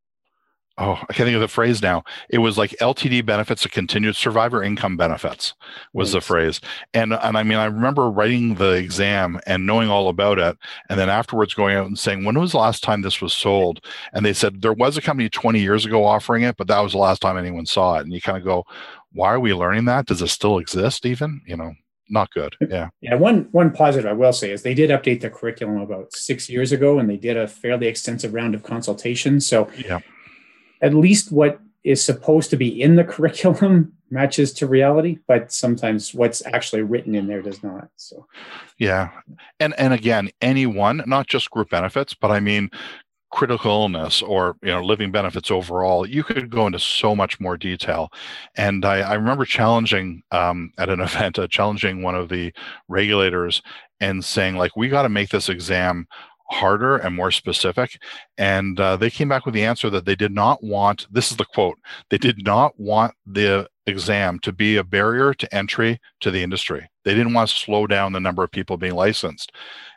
[0.79, 2.03] oh, I can't think of the phrase now.
[2.29, 5.55] It was like LTD benefits, a continued survivor income benefits
[5.93, 6.61] was the phrase.
[6.93, 10.57] And and I mean, I remember writing the exam and knowing all about it,
[10.89, 13.85] and then afterwards going out and saying, when was the last time this was sold?
[14.13, 16.93] And they said there was a company 20 years ago offering it, but that was
[16.93, 18.03] the last time anyone saw it.
[18.03, 18.65] And you kind of go,
[19.13, 20.07] why are we learning that?
[20.07, 21.41] Does it still exist even?
[21.47, 21.75] You know,
[22.09, 22.57] not good.
[22.69, 22.89] Yeah.
[23.01, 23.15] Yeah.
[23.15, 26.73] One one positive I will say is they did update the curriculum about six years
[26.73, 29.47] ago, and they did a fairly extensive round of consultations.
[29.47, 30.01] So yeah
[30.85, 36.15] at least what is supposed to be in the curriculum matches to reality but sometimes
[36.15, 38.27] what's actually written in there does not so.
[38.79, 39.11] Yeah
[39.59, 42.71] and and again anyone not just group benefits but i mean
[43.35, 47.57] critical illness or you know living benefits overall you could go into so much more
[47.57, 48.13] detail.
[48.55, 52.53] And i, I remember challenging um, at an event uh, challenging one of the
[52.87, 53.61] regulators
[53.99, 56.07] and saying like we got to make this exam
[56.51, 57.99] harder and more specific.
[58.39, 61.37] And uh, they came back with the answer that they did not want this is
[61.37, 61.79] the quote
[62.11, 66.89] they did not want the exam to be a barrier to entry to the industry.
[67.05, 69.53] They didn't want to slow down the number of people being licensed.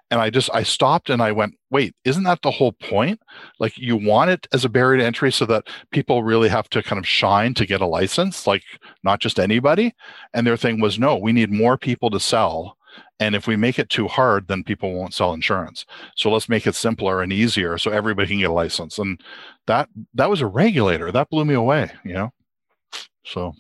[0.10, 3.20] And I just I stopped and I went, wait, isn't that the whole point?
[3.60, 6.82] Like you want it as a barrier to entry so that people really have to
[6.82, 8.64] kind of shine to get a license, like
[9.04, 9.94] not just anybody.
[10.34, 12.77] And their thing was, no, we need more people to sell
[13.20, 15.86] and if we make it too hard, then people won't sell insurance.
[16.16, 19.00] So let's make it simpler and easier so everybody can get a license.
[19.00, 19.20] And
[19.66, 21.12] that that was a regulator.
[21.12, 22.34] That blew me away, you know.
[23.26, 23.54] So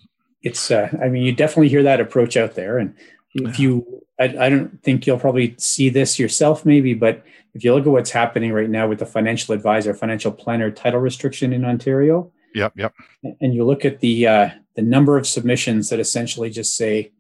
[0.43, 2.77] it's uh, I mean, you definitely hear that approach out there.
[2.77, 2.95] And
[3.33, 7.73] if you I, I don't think you'll probably see this yourself, maybe, but if you
[7.73, 11.65] look at what's happening right now with the financial advisor, financial planner title restriction in
[11.65, 12.31] Ontario.
[12.53, 12.93] Yep, yep.
[13.41, 17.11] And you look at the uh, the number of submissions that essentially just say,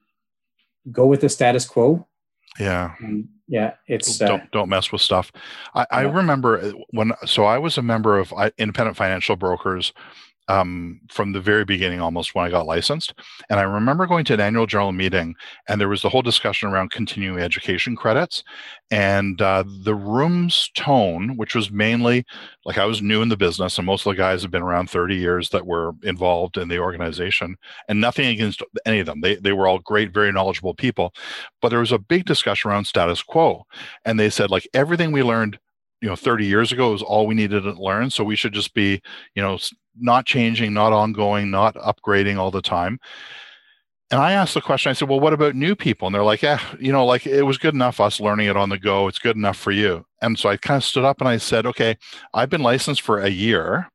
[0.91, 2.07] go with the status quo
[2.59, 2.93] yeah.
[3.03, 5.31] Um, yeah, it's don't uh, don't mess with stuff.
[5.73, 9.93] I, I remember uh, when so I was a member of independent financial brokers
[10.47, 13.13] um, from the very beginning, almost when I got licensed.
[13.49, 15.35] And I remember going to an annual general meeting,
[15.67, 18.43] and there was the whole discussion around continuing education credits.
[18.89, 22.25] And uh, the room's tone, which was mainly
[22.65, 24.89] like I was new in the business, and most of the guys have been around
[24.89, 27.57] 30 years that were involved in the organization,
[27.89, 29.21] and nothing against any of them.
[29.21, 31.13] They, they were all great, very knowledgeable people.
[31.61, 33.65] But there was a big discussion around status quo.
[34.05, 35.59] And they said, like, everything we learned
[36.01, 38.09] you know 30 years ago was all we needed to learn.
[38.09, 39.01] So we should just be
[39.35, 39.57] you know
[39.99, 42.99] not changing not ongoing not upgrading all the time.
[44.09, 46.07] And i asked the question i said well what about new people?
[46.07, 48.69] And they're like yeah you know like it was good enough us learning it on
[48.69, 49.07] the go.
[49.07, 50.05] It's good enough for you.
[50.21, 51.97] And so i kind of stood up and i said okay
[52.33, 53.89] i've been licensed for a year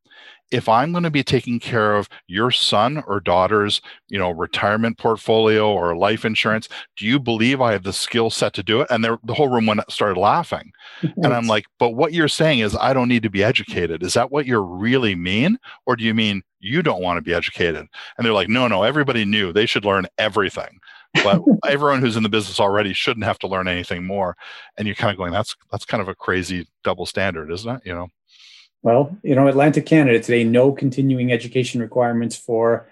[0.52, 4.98] if I'm going to be taking care of your son or daughter's, you know, retirement
[4.98, 8.88] portfolio or life insurance, do you believe I have the skill set to do it?
[8.90, 10.70] And the whole room went started laughing.
[11.02, 14.02] And I'm like, but what you're saying is I don't need to be educated.
[14.02, 15.58] Is that what you really mean?
[15.86, 17.86] Or do you mean you don't want to be educated?
[18.16, 20.78] And they're like, no, no, everybody knew they should learn everything.
[21.24, 24.36] but everyone who's in the business already shouldn't have to learn anything more.
[24.76, 27.82] And you're kind of going, that's that's kind of a crazy double standard, isn't it?
[27.84, 28.08] You know.
[28.82, 32.88] Well, you know, Atlantic Canada today, no continuing education requirements for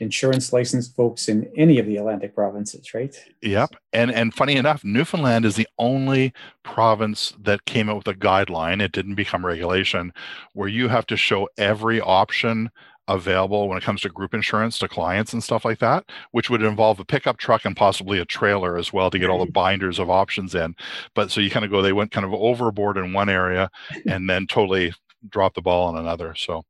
[0.00, 3.16] insurance licensed folks in any of the Atlantic provinces, right?
[3.42, 3.70] Yep.
[3.92, 8.82] And and funny enough, Newfoundland is the only province that came out with a guideline.
[8.82, 10.12] It didn't become regulation
[10.52, 12.70] where you have to show every option
[13.06, 16.62] available when it comes to group insurance to clients and stuff like that, which would
[16.62, 19.98] involve a pickup truck and possibly a trailer as well to get all the binders
[19.98, 20.74] of options in.
[21.14, 23.70] But so you kind of go, they went kind of overboard in one area
[24.06, 24.94] and then totally
[25.28, 26.34] drop the ball on another.
[26.34, 26.64] So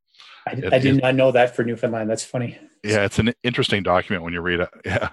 [0.46, 2.08] I, it, I did not know that for Newfoundland.
[2.10, 2.58] That's funny.
[2.82, 4.70] Yeah, it's an interesting document when you read it.
[4.84, 5.08] Yeah.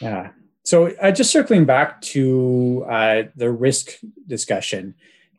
[0.00, 0.30] Yeah.
[0.64, 3.92] So uh, just circling back to uh, the risk
[4.26, 4.94] discussion.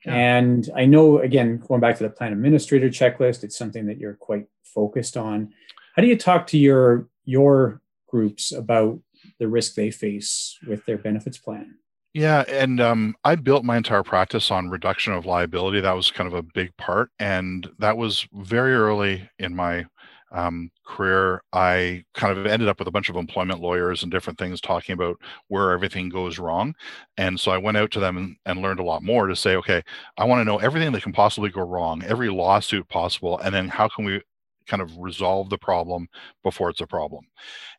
[0.06, 0.16] Yeah.
[0.16, 4.14] And I know, again, going back to the plan administrator checklist, it's something that you're
[4.14, 5.54] quite focused on.
[5.96, 9.00] How do you talk to your your groups about
[9.38, 11.76] the risk they face with their benefits plan?
[12.18, 15.82] Yeah, and um, I built my entire practice on reduction of liability.
[15.82, 19.86] That was kind of a big part, and that was very early in my
[20.32, 21.44] um, career.
[21.54, 24.94] I kind of ended up with a bunch of employment lawyers and different things talking
[24.94, 25.18] about
[25.50, 26.74] where everything goes wrong,
[27.18, 29.56] and so I went out to them and, and learned a lot more to say,
[29.58, 29.84] okay,
[30.18, 33.68] I want to know everything that can possibly go wrong, every lawsuit possible, and then
[33.70, 34.22] how can we
[34.68, 36.08] kind of resolve the problem
[36.44, 37.26] before it's a problem.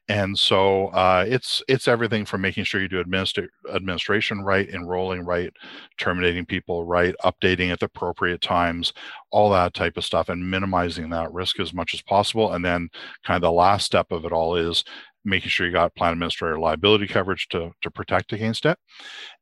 [0.09, 5.21] And so uh, it's it's everything from making sure you do administ- administration right enrolling
[5.23, 5.53] right
[5.99, 8.95] terminating people right updating at the appropriate times
[9.31, 12.53] all that type of stuff and minimizing that risk as much as possible.
[12.53, 12.89] And then
[13.27, 14.83] kind of the last step of it all is
[15.25, 18.79] making sure you got plan administrator liability coverage to, to protect against it.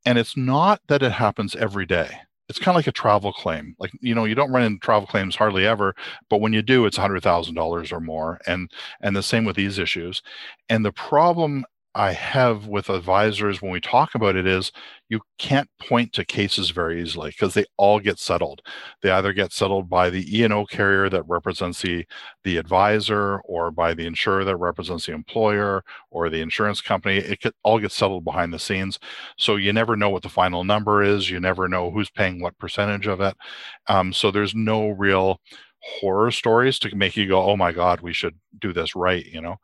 [0.05, 2.11] And it's not that it happens every day
[2.49, 3.75] it's kind of like a travel claim.
[3.79, 5.95] Like, you know, you don't run into travel claims hardly ever,
[6.31, 8.41] but when you do, it's $100,000 or more.
[8.47, 10.23] And, and the same with these issues.
[10.69, 11.65] And the problem
[11.97, 14.71] I have with advisors when we talk about it is
[15.09, 18.61] you can't point to cases very easily because they all get settled.
[19.01, 22.05] They either get settled by the E&O carrier that represents the,
[22.45, 27.17] the advisor or by the insurer that represents the employer or the insurance company.
[27.17, 28.99] It could, all gets settled behind the scenes.
[29.39, 31.31] So you never know what the final number is.
[31.31, 33.35] You never know who's paying what percentage of it.
[33.87, 35.41] Um, so there's no real
[35.87, 39.41] horror stories to make you go oh my god we should do this right you
[39.41, 39.57] know?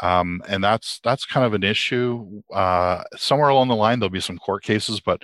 [0.00, 2.42] Um, and that's that's kind of an issue.
[2.52, 5.22] Uh, somewhere along the line there'll be some court cases but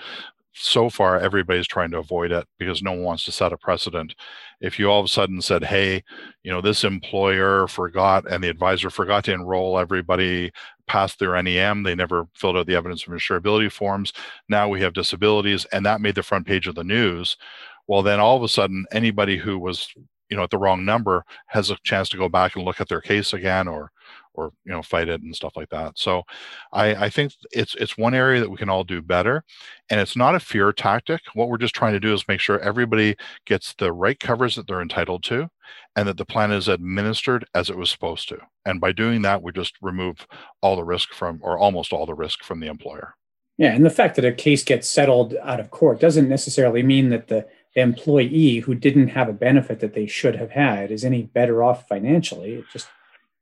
[0.56, 4.14] so far everybody's trying to avoid it because no one wants to set a precedent.
[4.60, 6.02] If you all of a sudden said hey
[6.42, 10.52] you know this employer forgot and the advisor forgot to enroll everybody
[10.86, 14.12] past their nem they never filled out the evidence of insurability forms
[14.48, 17.38] now we have disabilities and that made the front page of the news
[17.86, 19.88] well then all of a sudden anybody who was
[20.34, 22.88] you know at the wrong number has a chance to go back and look at
[22.88, 23.92] their case again or
[24.32, 25.96] or you know fight it and stuff like that.
[25.96, 26.24] So
[26.72, 29.44] i i think it's it's one area that we can all do better
[29.90, 31.20] and it's not a fear tactic.
[31.34, 33.14] What we're just trying to do is make sure everybody
[33.46, 35.48] gets the right covers that they're entitled to
[35.94, 38.38] and that the plan is administered as it was supposed to.
[38.66, 40.26] And by doing that we just remove
[40.62, 43.14] all the risk from or almost all the risk from the employer.
[43.56, 47.10] Yeah and the fact that a case gets settled out of court doesn't necessarily mean
[47.10, 51.04] that the the employee who didn't have a benefit that they should have had is
[51.04, 52.54] any better off financially.
[52.54, 52.88] It just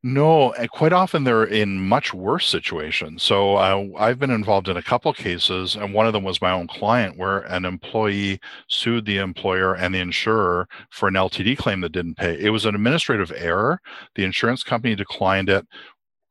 [0.05, 3.23] no, and quite often they're in much worse situations.
[3.23, 6.51] So uh, I've been involved in a couple cases, and one of them was my
[6.51, 11.83] own client, where an employee sued the employer and the insurer for an LTD claim
[11.83, 12.37] that didn't pay.
[12.37, 13.81] It was an administrative error.
[14.17, 15.65] The insurance company declined it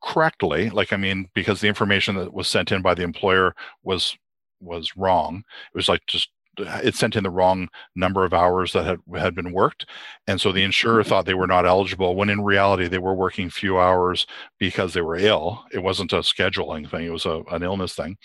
[0.02, 0.68] correctly.
[0.68, 4.16] Like I mean, because the information that was sent in by the employer was
[4.60, 5.44] was wrong.
[5.74, 9.34] It was like just it sent in the wrong number of hours that had had
[9.34, 9.86] been worked,
[10.26, 10.66] and so the mm-hmm.
[10.66, 12.14] insurer thought they were not eligible.
[12.14, 14.26] When in reality, they were working few hours
[14.58, 15.64] because they were ill.
[15.72, 18.16] It wasn't a scheduling thing; it was a, an illness thing.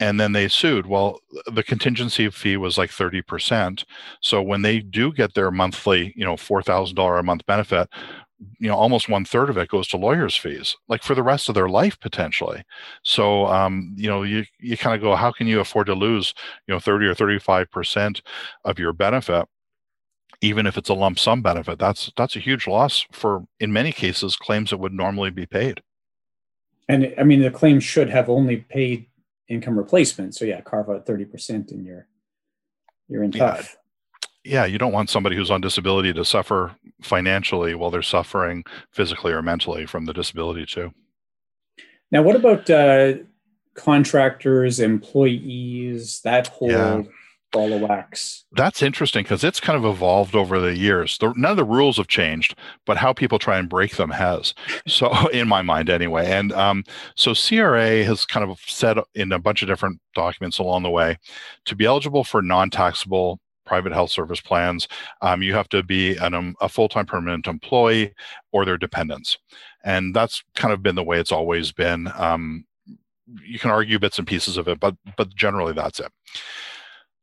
[0.00, 0.86] And then they sued.
[0.86, 3.84] Well, the contingency fee was like thirty percent.
[4.22, 7.88] So when they do get their monthly, you know, four thousand dollar a month benefit,
[8.58, 11.48] you know almost one third of it goes to lawyers fees like for the rest
[11.48, 12.62] of their life potentially.
[13.02, 16.34] So um, you know you you kind of go how can you afford to lose
[16.66, 18.22] you know 30 or 35 percent
[18.64, 19.46] of your benefit
[20.40, 21.78] even if it's a lump sum benefit?
[21.78, 25.82] That's that's a huge loss for in many cases claims that would normally be paid.
[26.88, 29.06] And i mean the claim should have only paid
[29.48, 30.34] income replacement.
[30.34, 32.06] So yeah carve out 30 percent in your
[33.08, 33.76] you're in tough
[34.48, 39.32] yeah, you don't want somebody who's on disability to suffer financially while they're suffering physically
[39.32, 40.92] or mentally from the disability too.
[42.10, 43.14] Now, what about uh,
[43.74, 47.02] contractors, employees, that whole yeah.
[47.52, 48.46] ball of wax?
[48.52, 51.18] That's interesting because it's kind of evolved over the years.
[51.18, 52.54] The, none of the rules have changed,
[52.86, 54.54] but how people try and break them has.
[54.86, 56.26] So, in my mind, anyway.
[56.26, 56.84] And um,
[57.14, 61.18] so, CRA has kind of said in a bunch of different documents along the way
[61.66, 63.38] to be eligible for non taxable
[63.68, 64.88] private health service plans,
[65.20, 68.14] um, you have to be an, um, a full-time permanent employee
[68.52, 69.38] or their dependents.
[69.84, 72.10] And that's kind of been the way it's always been.
[72.16, 72.64] Um,
[73.44, 76.10] you can argue bits and pieces of it, but but generally that's it.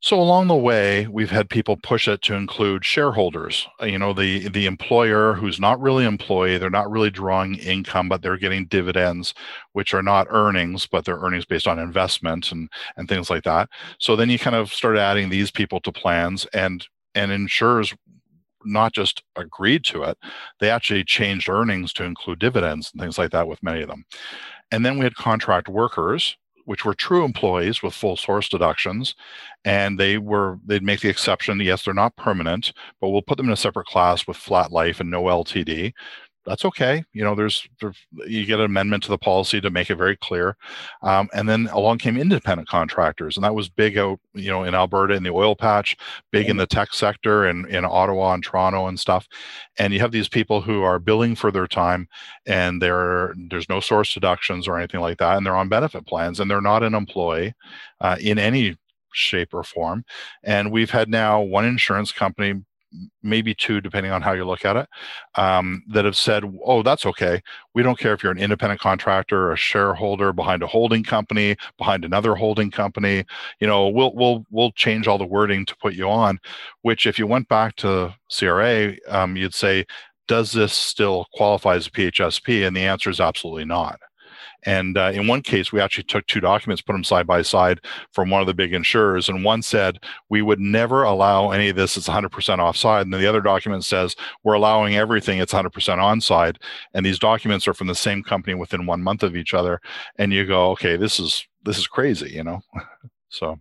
[0.06, 3.68] So along the way, we've had people push it to include shareholders.
[3.82, 8.08] Uh, you know, the the employer who's not really employee, they're not really drawing income,
[8.08, 9.34] but they're getting dividends,
[9.74, 13.68] which are not earnings, but they're earnings based on investment and and things like that.
[14.00, 17.92] So then you kind of start adding these people to plans, and and insurers
[18.64, 20.20] not just agreed to it,
[20.60, 24.06] they actually changed earnings to include dividends and things like that with many of them.
[24.72, 29.16] And then we had contract workers which were true employees with full source deductions
[29.64, 33.48] and they were they'd make the exception yes they're not permanent but we'll put them
[33.48, 35.94] in a separate class with flat life and no ltd
[36.46, 37.04] that's okay.
[37.14, 37.68] You know, there's,
[38.28, 40.58] you get an amendment to the policy to make it very clear.
[41.02, 44.76] Um, and then along came independent contractors, and that was big out, you know, in
[44.76, 45.98] Alberta in the oil patch,
[46.32, 49.28] big in the tech sector and in Ottawa and Toronto and stuff.
[49.80, 52.08] And you have these people who are billing for their time,
[52.46, 56.40] and there there's no source deductions or anything like that, and they're on benefit plans,
[56.40, 57.54] and they're not an employee
[58.02, 58.78] uh, in any
[59.14, 60.04] shape or form.
[60.44, 62.64] And we've had now one insurance company
[63.24, 64.88] maybe two, depending on how you look at it,
[65.36, 67.42] um, that have said, "Oh, that's okay.
[67.74, 72.06] We don't care if you're an independent contractor, a shareholder behind a holding company, behind
[72.06, 73.26] another holding company.
[73.60, 76.40] You know, we'll we'll we'll change all the wording to put you on."
[76.82, 79.86] Which, if you went back to CRA, um, you'd say,
[80.28, 84.00] "Does this still qualify as a PHSP?" And the answer is absolutely not.
[84.66, 87.82] And uh, in one case, we actually took two documents, put them side by side
[88.12, 89.30] from one of the big insurers.
[89.30, 90.00] And one said,
[90.30, 93.04] we would never allow any of this, it's 100% offside.
[93.04, 96.58] And then the other document says, we're allowing everything, it's 100% onside.
[96.94, 99.80] And these documents are from the same company within one month of each other.
[100.18, 102.62] And you go, okay, this is, this is crazy, you know?
[103.30, 103.60] so.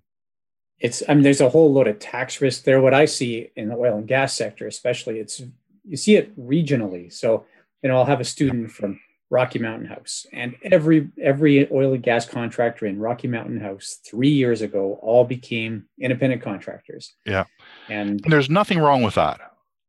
[0.80, 2.80] It's, I mean, there's a whole load of tax risk there.
[2.80, 5.40] What I see in the oil and gas sector, especially, it's,
[5.84, 7.12] you see it regionally.
[7.12, 7.46] So,
[7.82, 8.98] you know, I'll have a student from
[9.34, 10.26] Rocky Mountain House.
[10.32, 15.24] And every every oil and gas contractor in Rocky Mountain House three years ago all
[15.24, 17.14] became independent contractors.
[17.26, 17.44] Yeah.
[17.88, 19.40] And, and there's nothing wrong with that.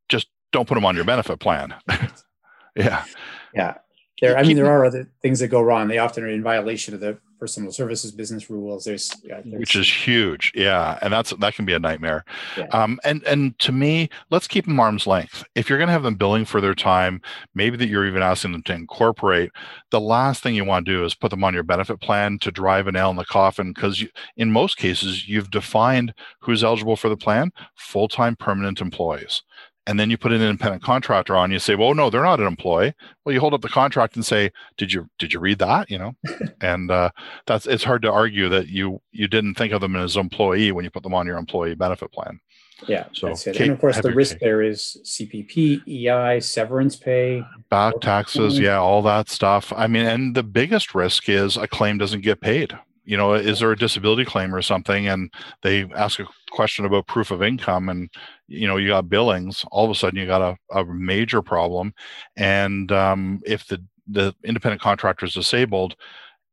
[0.09, 1.75] Just don't put them on your benefit plan.
[2.75, 3.05] yeah.
[3.53, 3.75] Yeah.
[4.21, 5.89] There, I mean, there are other things that go wrong.
[5.89, 8.85] They often are in violation of the personal services business rules.
[8.85, 12.23] There's, there's which is huge, yeah, and that's that can be a nightmare.
[12.57, 12.67] Yeah.
[12.71, 15.43] Um, and and to me, let's keep them arm's length.
[15.53, 17.21] If you're going to have them billing for their time,
[17.55, 19.51] maybe that you're even asking them to incorporate.
[19.91, 22.51] The last thing you want to do is put them on your benefit plan to
[22.51, 24.01] drive a nail in the coffin because
[24.37, 29.41] in most cases you've defined who's eligible for the plan: full-time permanent employees
[29.87, 32.47] and then you put an independent contractor on you say well no they're not an
[32.47, 32.93] employee.
[33.23, 35.89] Well you hold up the contract and say did you did you read that?
[35.89, 36.15] You know?
[36.61, 37.11] And uh,
[37.45, 40.83] that's it's hard to argue that you you didn't think of them as employee when
[40.83, 42.39] you put them on your employee benefit plan.
[42.87, 43.59] Yeah so that's it.
[43.59, 49.01] and of course the risk there is cpp ei severance pay back taxes yeah all
[49.03, 49.71] that stuff.
[49.75, 53.59] I mean and the biggest risk is a claim doesn't get paid you know is
[53.59, 55.07] there a disability claim or something?
[55.07, 55.31] And
[55.61, 58.09] they ask a question about proof of income and
[58.47, 61.93] you know you got billings all of a sudden you got a, a major problem.
[62.35, 65.95] And um, if the the independent contractor is disabled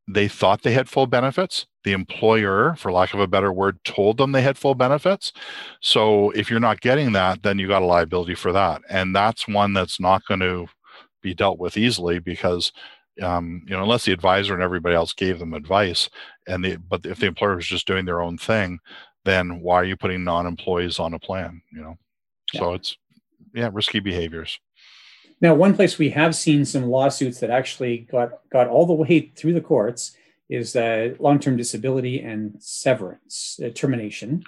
[0.09, 1.67] they thought they had full benefits.
[1.85, 5.33] The employer for lack of a better word told them they had full benefits.
[5.81, 8.83] So if you're not getting that then you got a liability for that.
[8.91, 10.67] And that's one that's not going to
[11.23, 12.73] be dealt with easily because
[13.21, 16.09] um, you know, unless the advisor and everybody else gave them advice,
[16.47, 18.79] and the but if the employer was just doing their own thing,
[19.25, 21.63] then why are you putting non-employees on a plan?
[21.73, 21.99] You know,
[22.53, 22.61] yeah.
[22.61, 22.97] so it's
[23.55, 24.59] yeah, risky behaviors.
[25.41, 29.33] Now, one place we have seen some lawsuits that actually got got all the way
[29.37, 30.17] through the courts
[30.49, 34.43] is uh, long-term disability and severance uh, termination.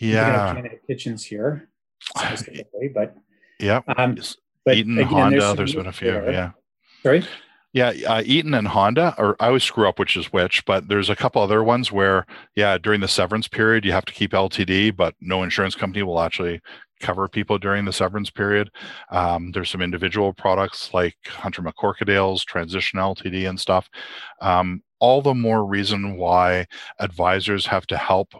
[0.00, 1.68] Yeah, Janet Kitchens here
[2.16, 3.16] specifically, but
[3.60, 4.18] yeah, um,
[4.64, 6.10] but Eaton, again, Honda, there's, there's been a few.
[6.10, 6.32] There.
[6.32, 6.50] Yeah,
[7.02, 7.24] sorry.
[7.72, 11.10] Yeah, uh, Eaton and Honda, or I always screw up which is which, but there's
[11.10, 14.96] a couple other ones where, yeah, during the severance period, you have to keep LTD,
[14.96, 16.60] but no insurance company will actually
[17.00, 18.70] cover people during the severance period.
[19.10, 23.90] Um, there's some individual products like Hunter McCorquodale's Transition LTD and stuff.
[24.40, 26.66] Um, all the more reason why
[26.98, 28.32] advisors have to help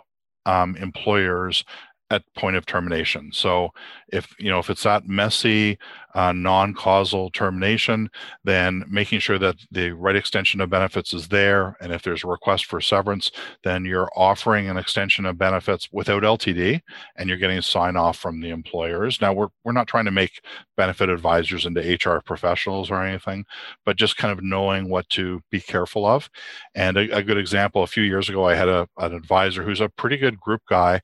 [0.47, 1.64] um, employers
[2.11, 3.31] at point of termination.
[3.33, 3.70] So
[4.12, 5.77] if you know if it's that messy
[6.17, 8.09] uh, non-causal termination,
[8.43, 12.27] then making sure that the right extension of benefits is there, and if there's a
[12.27, 13.31] request for severance,
[13.64, 16.81] then you're offering an extension of benefits without LTD,
[17.17, 19.21] and you're getting a sign off from the employers.
[19.21, 20.41] Now we're we're not trying to make
[20.75, 23.45] benefit advisors into HR professionals or anything,
[23.85, 26.31] but just kind of knowing what to be careful of.
[26.75, 29.83] And a, a good example, a few years ago, I had a, an advisor who's
[29.83, 31.03] a pretty good group guy,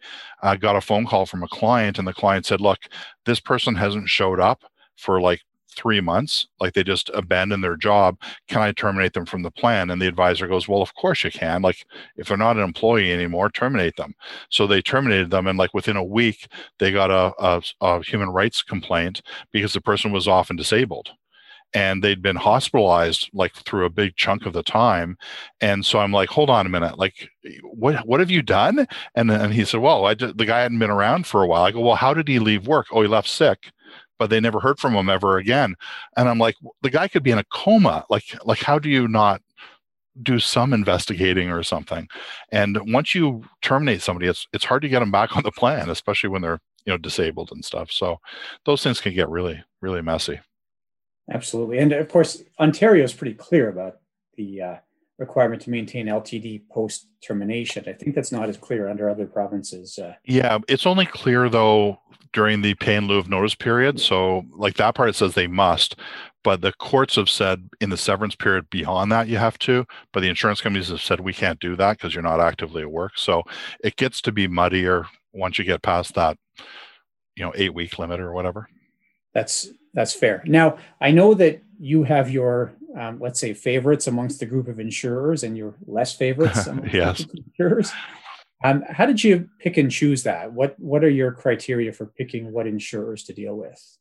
[0.58, 2.78] got a phone call from a client, and the client said, "Look,
[3.26, 4.62] this person hasn't showed up."
[4.96, 5.40] For like
[5.74, 8.18] three months, like they just abandon their job,
[8.48, 9.90] can I terminate them from the plan?
[9.90, 11.62] And the advisor goes, Well, of course you can.
[11.62, 11.84] Like
[12.16, 14.14] if they're not an employee anymore, terminate them.
[14.50, 15.46] So they terminated them.
[15.46, 19.22] And like within a week, they got a, a, a human rights complaint
[19.52, 21.10] because the person was often disabled
[21.74, 25.16] and they'd been hospitalized like through a big chunk of the time
[25.60, 27.28] and so i'm like hold on a minute like
[27.62, 30.78] what what have you done and and he said well I did, the guy hadn't
[30.78, 33.08] been around for a while i go well how did he leave work oh he
[33.08, 33.72] left sick
[34.22, 35.74] but they never heard from him ever again.
[36.16, 38.04] And I'm like, the guy could be in a coma.
[38.08, 39.42] Like, like how do you not
[40.22, 42.06] do some investigating or something?
[42.52, 45.90] And once you terminate somebody, it's it's hard to get them back on the plan,
[45.90, 47.90] especially when they're you know disabled and stuff.
[47.90, 48.20] So
[48.64, 50.38] those things can get really really messy.
[51.28, 53.96] Absolutely, and of course, Ontario is pretty clear about
[54.36, 54.76] the uh,
[55.22, 57.84] requirement to maintain LTD post termination.
[57.86, 59.98] I think that's not as clear under other provinces.
[59.98, 61.98] Uh, yeah, it's only clear though
[62.32, 64.00] during the pay in lieu of notice period.
[64.00, 65.96] So, like that part, it says they must,
[66.42, 69.86] but the courts have said in the severance period beyond that you have to.
[70.12, 72.90] But the insurance companies have said we can't do that because you're not actively at
[72.90, 73.12] work.
[73.16, 73.42] So
[73.84, 76.36] it gets to be muddier once you get past that,
[77.36, 78.68] you know, eight week limit or whatever.
[79.34, 80.42] That's that's fair.
[80.46, 84.80] Now I know that you have your um, let's say favorites amongst the group of
[84.80, 87.26] insurers and your less favorites amongst yes.
[87.58, 87.92] insurers.
[88.64, 90.52] Um, how did you pick and choose that?
[90.52, 93.98] What What are your criteria for picking what insurers to deal with?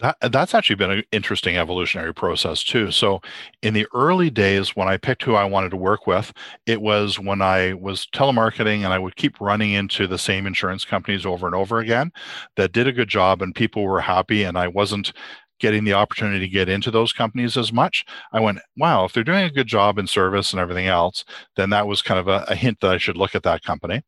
[0.00, 2.90] That, that's actually been an interesting evolutionary process too.
[2.90, 3.20] So,
[3.62, 6.32] in the early days, when I picked who I wanted to work with,
[6.66, 10.84] it was when I was telemarketing and I would keep running into the same insurance
[10.84, 12.12] companies over and over again
[12.56, 15.12] that did a good job and people were happy, and I wasn't
[15.58, 19.24] getting the opportunity to get into those companies as much, I went, wow, if they're
[19.24, 21.24] doing a good job in service and everything else,
[21.56, 24.02] then that was kind of a, a hint that I should look at that company.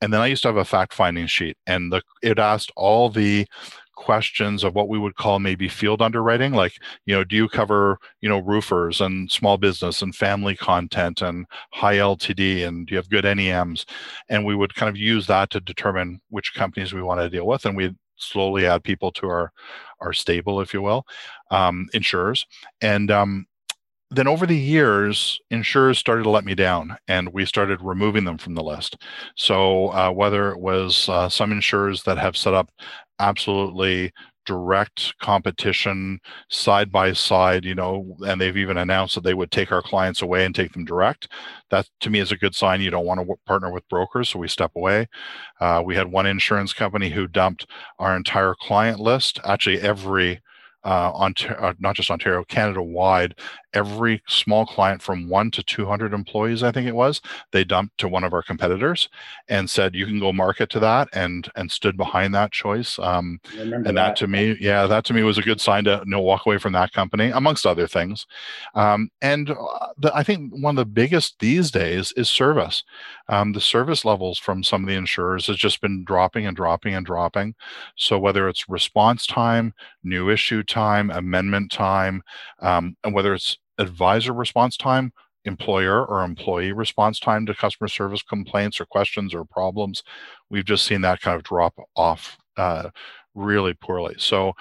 [0.00, 3.08] And then I used to have a fact finding sheet, and the, it asked all
[3.08, 3.46] the
[3.94, 6.74] questions of what we would call maybe field underwriting like
[7.06, 11.46] you know do you cover you know roofers and small business and family content and
[11.72, 13.84] high ltd and do you have good nems
[14.28, 17.46] and we would kind of use that to determine which companies we want to deal
[17.46, 19.52] with and we slowly add people to our
[20.00, 21.04] our stable, if you will,
[21.50, 22.46] um, insurers.
[22.80, 23.46] And um,
[24.10, 28.36] then over the years, insurers started to let me down, and we started removing them
[28.36, 28.96] from the list.
[29.36, 32.70] So uh, whether it was uh, some insurers that have set up
[33.20, 34.12] absolutely
[34.44, 36.18] direct competition
[36.50, 40.22] side by side you know and they've even announced that they would take our clients
[40.22, 41.28] away and take them direct.
[41.70, 42.80] That to me is a good sign.
[42.80, 45.06] You don't want to partner with brokers so we step away.
[45.60, 47.66] Uh, we had one insurance company who dumped
[47.98, 49.38] our entire client list.
[49.44, 50.40] Actually every
[50.84, 53.34] uh, Ontario, uh, not just Ontario, Canada wide,
[53.74, 57.20] every small client from one to 200 employees, I think it was,
[57.52, 59.08] they dumped to one of our competitors
[59.48, 62.98] and said, you can go market to that and, and stood behind that choice.
[62.98, 63.94] Um, and that.
[63.94, 64.16] that.
[64.16, 66.58] to me, yeah, that to me was a good sign to you know, walk away
[66.58, 68.26] from that company, amongst other things.
[68.74, 72.84] Um, and uh, the, I think one of the biggest these days is service.
[73.28, 76.94] Um, the service levels from some of the insurers has just been dropping and dropping
[76.94, 77.54] and dropping.
[77.96, 82.22] So whether it's response time, new issue time, amendment time,
[82.60, 85.12] um, and whether it's advisor response time,
[85.44, 90.02] employer or employee response time to customer service complaints or questions or problems,
[90.50, 92.88] we've just seen that kind of drop off uh,
[93.34, 94.14] really poorly.
[94.18, 94.54] So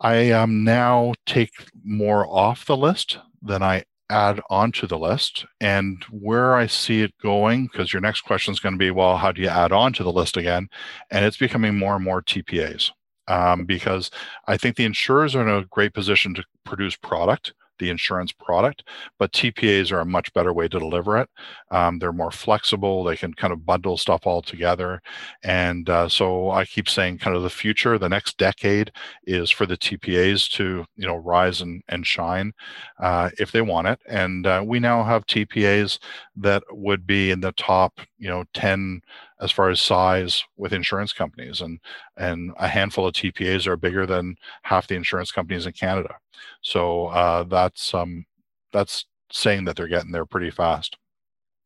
[0.00, 1.52] I um, now take
[1.84, 5.46] more off the list than I add onto the list.
[5.60, 9.16] And where I see it going, because your next question is going to be, well,
[9.16, 10.68] how do you add on to the list again?
[11.10, 12.90] And it's becoming more and more TPAs
[13.28, 14.10] um, because
[14.46, 18.84] I think the insurers are in a great position to produce product the insurance product,
[19.18, 21.28] but TPAs are a much better way to deliver it.
[21.70, 23.04] Um, they're more flexible.
[23.04, 25.02] They can kind of bundle stuff all together.
[25.42, 28.92] And uh, so I keep saying kind of the future, the next decade
[29.24, 32.52] is for the TPAs to, you know, rise and, and shine
[33.00, 33.98] uh, if they want it.
[34.08, 35.98] And uh, we now have TPAs
[36.36, 39.00] that would be in the top, you know, 10
[39.40, 41.80] as far as size with insurance companies and
[42.16, 46.16] and a handful of TPAs are bigger than half the insurance companies in Canada.
[46.62, 48.26] So uh, that's um,
[48.72, 50.96] that's saying that they're getting there pretty fast.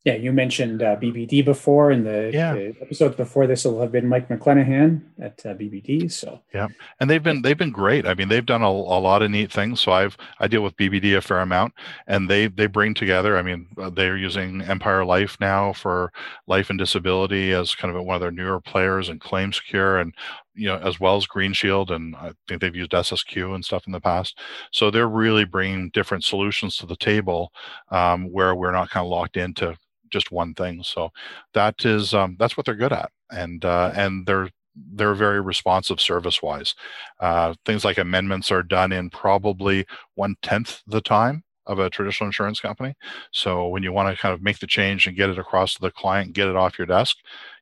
[0.09, 2.55] Yeah, you mentioned uh, BBD before, and the, yeah.
[2.55, 6.11] the, episodes before this will have been Mike McClenahan at uh, BBD.
[6.11, 8.07] So yeah, and they've been they've been great.
[8.07, 9.83] I mean, they've done a, a lot of neat things.
[9.83, 11.75] So I've I deal with BBD a fair amount,
[12.07, 13.37] and they they bring together.
[13.37, 16.11] I mean, uh, they're using Empire Life now for
[16.47, 20.15] life and disability as kind of one of their newer players, and ClaimSecure, and
[20.55, 23.87] you know, as well as Green Shield, and I think they've used SSQ and stuff
[23.87, 24.39] in the past.
[24.73, 27.53] So they're really bringing different solutions to the table
[27.91, 29.77] um, where we're not kind of locked into
[30.11, 30.83] just one thing.
[30.83, 31.11] So
[31.55, 34.51] that is um, that's what they're good at, and uh, and they're
[34.93, 36.75] they're very responsive service wise.
[37.21, 42.27] Uh, things like amendments are done in probably one tenth the time of a traditional
[42.27, 42.95] insurance company.
[43.31, 45.81] So when you want to kind of make the change and get it across to
[45.81, 47.17] the client, get it off your desk,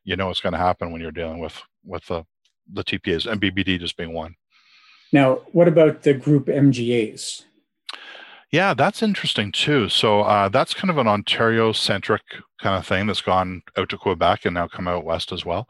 [0.04, 2.24] you know what's going to happen when you're dealing with with the
[2.72, 4.34] the TPAs and BBD just being one.
[5.12, 7.44] Now, what about the group MGAs?
[8.50, 9.88] Yeah, that's interesting too.
[9.88, 12.22] So uh, that's kind of an Ontario centric
[12.58, 15.68] kind of thing that's gone out to Quebec and now come out west as well.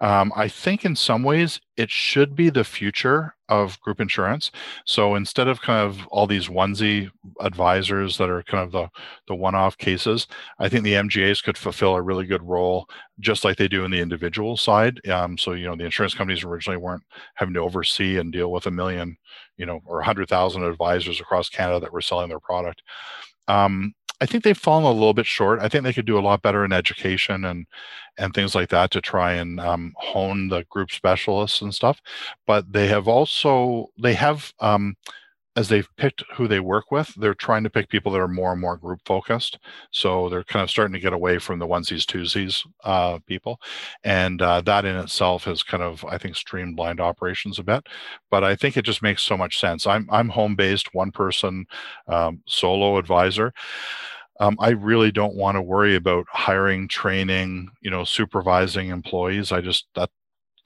[0.00, 4.50] Um, I think in some ways it should be the future of group insurance.
[4.84, 7.10] So instead of kind of all these onesie
[7.40, 8.88] advisors that are kind of the,
[9.26, 10.26] the one-off cases,
[10.58, 12.86] I think the MGAs could fulfill a really good role,
[13.20, 15.00] just like they do in the individual side.
[15.08, 18.66] Um, so you know the insurance companies originally weren't having to oversee and deal with
[18.66, 19.16] a million,
[19.56, 22.82] you know, or a hundred thousand advisors across Canada that were selling their product.
[23.48, 25.60] Um, I think they've fallen a little bit short.
[25.60, 27.66] I think they could do a lot better in education and
[28.18, 32.00] and things like that to try and um, hone the group specialists and stuff.
[32.46, 34.96] But they have also they have um,
[35.58, 38.52] as they've picked who they work with, they're trying to pick people that are more
[38.52, 39.58] and more group focused.
[39.90, 43.60] So they're kind of starting to get away from the onesies, twosies uh, people.
[44.04, 47.88] And uh, that in itself has kind of, I think, streamlined operations a bit.
[48.30, 49.84] But I think it just makes so much sense.
[49.84, 51.66] I'm, I'm home based, one person
[52.06, 53.52] um, solo advisor.
[54.38, 59.50] Um, I really don't want to worry about hiring, training, you know, supervising employees.
[59.50, 60.10] I just that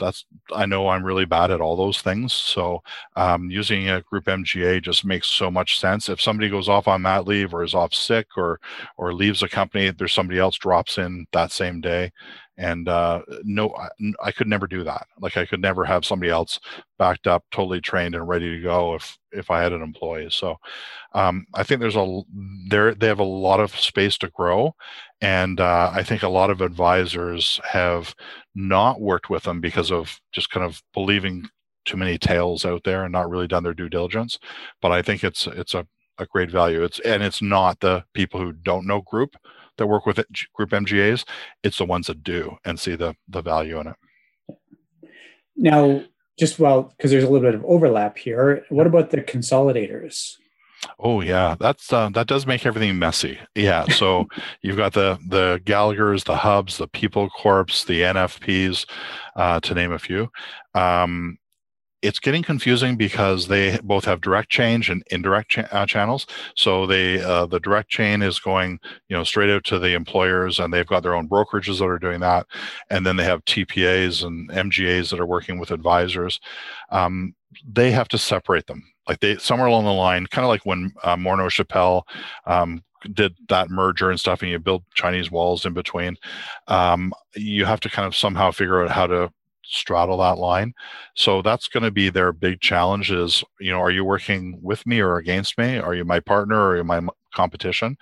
[0.03, 0.25] that's
[0.55, 2.33] I know I'm really bad at all those things.
[2.33, 2.83] So
[3.17, 6.09] um, using a group MGA just makes so much sense.
[6.09, 8.61] If somebody goes off on mat leave or is off sick or
[8.97, 12.13] or leaves a company, there's somebody else drops in that same day,
[12.59, 13.89] and uh, no I,
[14.23, 15.07] I, could never do that.
[15.21, 16.61] Like i could never have somebody else
[16.99, 20.29] backed up totally trained and ready to go if if i had an employee.
[20.31, 20.57] So
[21.15, 22.21] um, i think there's a
[22.69, 24.75] there they have a lot of space to grow
[25.21, 28.15] and uh, i think a lot of advisors have
[28.55, 31.49] not worked with them because of just kind of believing
[31.85, 34.39] too many tales out there and not really done their due diligence.
[34.81, 35.87] But i think it's it's a,
[36.19, 36.83] a great value.
[36.83, 39.37] It's and it's not the people who don't know group
[39.79, 41.25] that work with it, group MGAs.
[41.63, 43.97] It's the ones that do and see the the value in it.
[45.57, 46.03] Now,
[46.39, 48.65] just well, because there's a little bit of overlap here.
[48.69, 50.37] What about the consolidators?
[50.99, 53.39] Oh yeah, that's uh, that does make everything messy.
[53.55, 54.27] Yeah, so
[54.63, 58.89] you've got the the Gallagher's, the Hubs, the People Corps, the NFPs,
[59.37, 60.29] uh, to name a few.
[60.75, 61.39] Um,
[62.03, 66.27] it's getting confusing because they both have direct change and indirect cha- uh, channels.
[66.57, 70.59] So they uh, the direct chain is going you know straight out to the employers,
[70.59, 72.47] and they've got their own brokerages that are doing that,
[72.91, 76.41] and then they have TPAs and MGAs that are working with advisors.
[76.91, 77.35] Um,
[77.71, 78.83] they have to separate them.
[79.09, 82.07] Like they somewhere along the line, kind of like when uh, Morneau Shepell
[82.47, 82.83] um,
[83.13, 86.17] did that merger and stuff and you build chinese walls in between
[86.69, 89.29] um, you have to kind of somehow figure out how to
[89.65, 90.75] straddle that line.
[91.15, 94.87] So that's going to be their big challenge is, you know, are you working with
[94.87, 95.79] me or against me?
[95.79, 97.01] Are you my partner or you my
[97.35, 97.97] competition?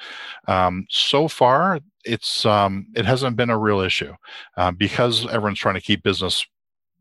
[0.49, 4.15] Um, so far, it's um, it hasn't been a real issue
[4.57, 6.47] uh, because everyone's trying to keep business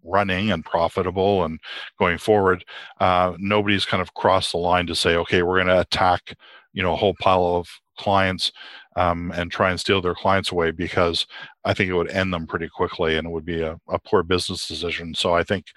[0.04, 1.60] running and profitable and
[1.98, 2.64] going forward.
[3.00, 6.36] Uh, nobody's kind of crossed the line to say, okay, we're going to attack,
[6.74, 8.52] you know, a whole pile of clients
[9.00, 11.26] um, and try and steal their clients away because
[11.64, 14.24] I think it would end them pretty quickly and it would be a, a poor
[14.24, 15.16] business decision.
[15.16, 15.68] So I think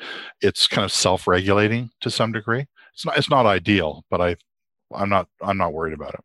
[0.40, 2.66] it's kind of self-regulating to some degree.
[2.94, 4.36] It's not it's not ideal, but I
[4.92, 6.24] I'm not I'm not worried about it.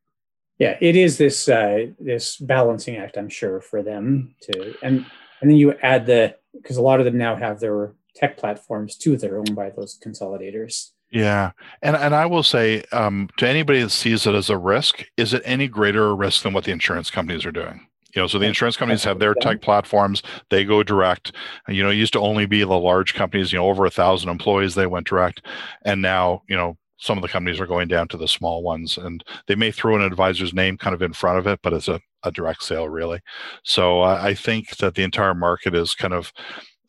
[0.58, 5.06] yeah, it is this uh, this balancing act, I'm sure, for them to and
[5.40, 8.98] and then you add the because a lot of them now have their tech platforms
[8.98, 10.94] too that are owned by those consolidators.
[11.10, 11.52] Yeah,
[11.82, 15.34] and and I will say um, to anybody that sees it as a risk, is
[15.34, 17.88] it any greater a risk than what the insurance companies are doing?
[18.14, 21.32] You know, so the insurance companies have their tech platforms; they go direct.
[21.70, 23.54] You know, it used to only be the large companies.
[23.54, 25.46] You know, over a thousand employees, they went direct,
[25.84, 28.98] and now you know some of the companies are going down to the small ones
[28.98, 31.88] and they may throw an advisor's name kind of in front of it but it's
[31.88, 33.20] a, a direct sale really
[33.64, 36.34] so uh, i think that the entire market is kind of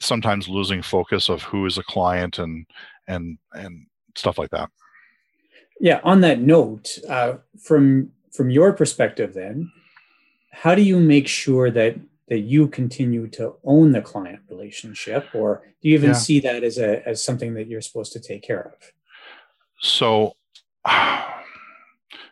[0.01, 2.65] sometimes losing focus of who is a client and
[3.07, 3.87] and and
[4.19, 4.71] stuff like that.
[5.81, 9.71] Yeah on that note uh, from from your perspective then
[10.51, 11.97] how do you make sure that
[12.29, 15.27] that you continue to own the client relationship?
[15.35, 16.17] Or do you even yeah.
[16.17, 18.93] see that as a as something that you're supposed to take care of?
[19.81, 20.35] So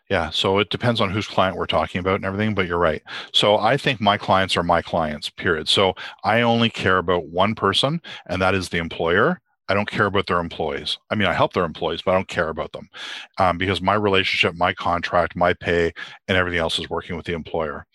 [0.09, 3.03] yeah so it depends on whose client we're talking about and everything but you're right.
[3.32, 5.68] So i think my clients are my clients period.
[5.68, 10.06] So i only care about one person and that is the employer I don't care
[10.06, 10.98] about their employees.
[11.10, 12.88] I mean, I help their employees, but I don't care about them
[13.38, 15.92] um, because my relationship, my contract, my pay,
[16.28, 17.86] and everything else is working with the employer.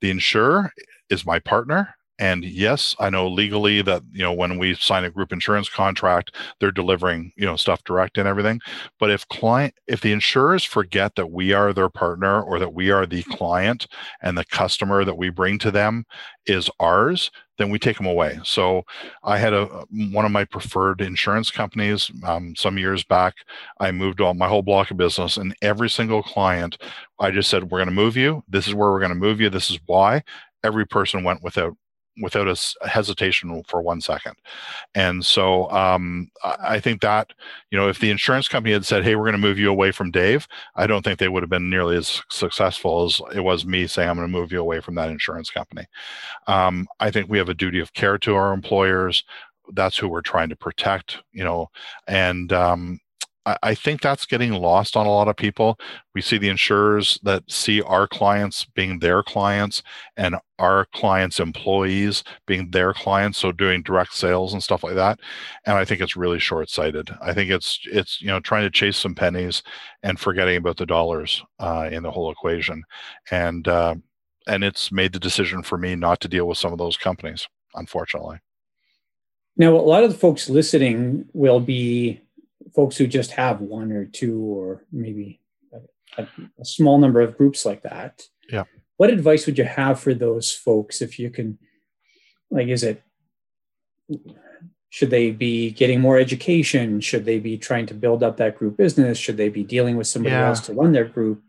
[0.00, 0.72] The insurer
[1.10, 5.10] is my partner and yes, I know legally that you know when we sign a
[5.10, 8.60] group insurance contract, they're delivering you know stuff direct and everything.
[8.98, 12.90] But if client, if the insurers forget that we are their partner or that we
[12.90, 13.86] are the client
[14.22, 16.04] and the customer that we bring to them
[16.46, 18.40] is ours, then we take them away.
[18.44, 18.82] So
[19.22, 19.66] I had a
[20.10, 23.34] one of my preferred insurance companies um, some years back.
[23.80, 26.78] I moved on my whole block of business, and every single client,
[27.20, 28.42] I just said, "We're going to move you.
[28.48, 29.50] This is where we're going to move you.
[29.50, 30.22] This is why."
[30.64, 31.76] Every person went without
[32.20, 34.34] without a hesitation for one second.
[34.94, 37.32] And so um, I think that,
[37.70, 39.92] you know, if the insurance company had said, hey, we're going to move you away
[39.92, 40.46] from Dave,
[40.76, 44.08] I don't think they would have been nearly as successful as it was me saying,
[44.08, 45.86] I'm going to move you away from that insurance company.
[46.46, 49.24] Um, I think we have a duty of care to our employers.
[49.72, 51.68] That's who we're trying to protect, you know,
[52.06, 53.00] and um,
[53.62, 55.78] I think that's getting lost on a lot of people.
[56.14, 59.82] We see the insurers that see our clients being their clients
[60.16, 65.20] and our clients' employees being their clients, so doing direct sales and stuff like that.
[65.64, 67.10] And I think it's really short-sighted.
[67.22, 69.62] I think it's it's you know trying to chase some pennies
[70.02, 72.84] and forgetting about the dollars uh, in the whole equation.
[73.30, 73.94] And uh,
[74.46, 77.48] and it's made the decision for me not to deal with some of those companies,
[77.74, 78.38] unfortunately.
[79.56, 82.20] Now, a lot of the folks listening will be
[82.74, 85.40] folks who just have one or two or maybe
[86.16, 86.26] a,
[86.58, 88.22] a, small number of groups like that.
[88.50, 88.64] Yeah.
[88.96, 91.58] What advice would you have for those folks if you can
[92.50, 93.02] like is it
[94.90, 97.00] should they be getting more education?
[97.00, 99.18] Should they be trying to build up that group business?
[99.18, 100.48] Should they be dealing with somebody yeah.
[100.48, 101.42] else to run their group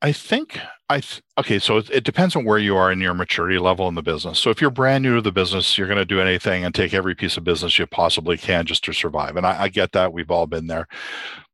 [0.00, 0.58] I, think
[0.88, 1.58] I th- okay.
[1.58, 4.38] So it, depends on where you are in your maturity level in the business.
[4.38, 6.94] So if you're brand new to the business, you're going to do anything and take
[6.94, 9.36] every piece of business you possibly can just to survive.
[9.36, 10.12] And I, I get that.
[10.12, 10.86] We've all been there.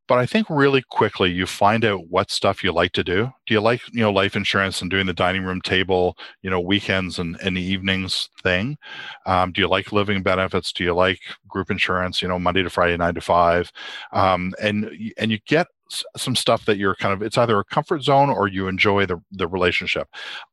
[0.07, 3.31] But I think really quickly you find out what stuff you like to do.
[3.47, 6.59] Do you like, you know, life insurance and doing the dining room table, you know,
[6.59, 8.77] weekends and, and the evenings thing?
[9.25, 10.73] Um, do you like living benefits?
[10.73, 13.71] Do you like group insurance, you know, Monday to Friday, nine to five?
[14.11, 15.67] Um, and and you get
[16.17, 19.21] some stuff that you're kind of it's either a comfort zone or you enjoy the
[19.31, 20.07] the relationship.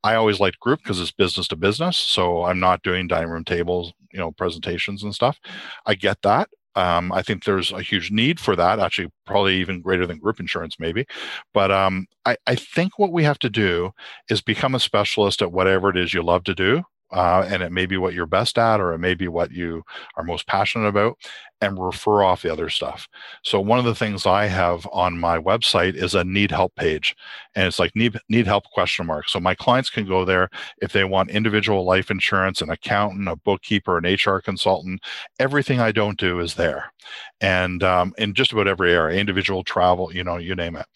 [0.05, 3.45] I always liked group because it's business to business, so I'm not doing dining room
[3.45, 5.39] tables, you know, presentations and stuff.
[5.87, 6.49] I get that.
[6.75, 10.39] Um, I think there's a huge need for that, actually, probably even greater than group
[10.39, 11.07] insurance, maybe.
[11.53, 13.91] But um, I, I think what we have to do
[14.31, 17.73] is become a specialist at whatever it is you love to do uh, and it
[17.73, 19.83] may be what you're best at or it may be what you
[20.17, 21.17] are most passionate about
[21.61, 23.09] and refer off the other stuff.
[23.43, 27.17] So one of the things i have on my website is a need help page
[27.55, 29.29] and it's like need, need help question mark.
[29.29, 30.51] So my clients can go there
[30.81, 35.01] if they want individual life insurance an accountant a bookkeeper an hr consultant
[35.39, 36.93] everything i don't do is there.
[37.41, 40.87] And um, in just about every area individual travel you know you name it.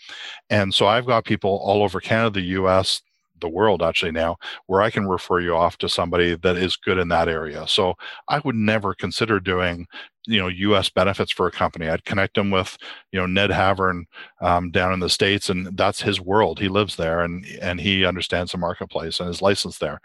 [0.50, 3.02] And so i've got people all over canada the us
[3.42, 4.36] the world actually now
[4.66, 7.66] where I can refer you off to somebody that is good in that area.
[7.68, 7.94] So
[8.28, 9.86] I would never consider doing
[10.26, 10.88] you know U.S.
[10.88, 11.88] benefits for a company.
[11.88, 12.78] I'd connect them with
[13.10, 14.04] you know Ned Havern
[14.40, 16.58] um, down in the states, and that's his world.
[16.58, 20.00] He lives there, and and he understands the marketplace and is licensed there.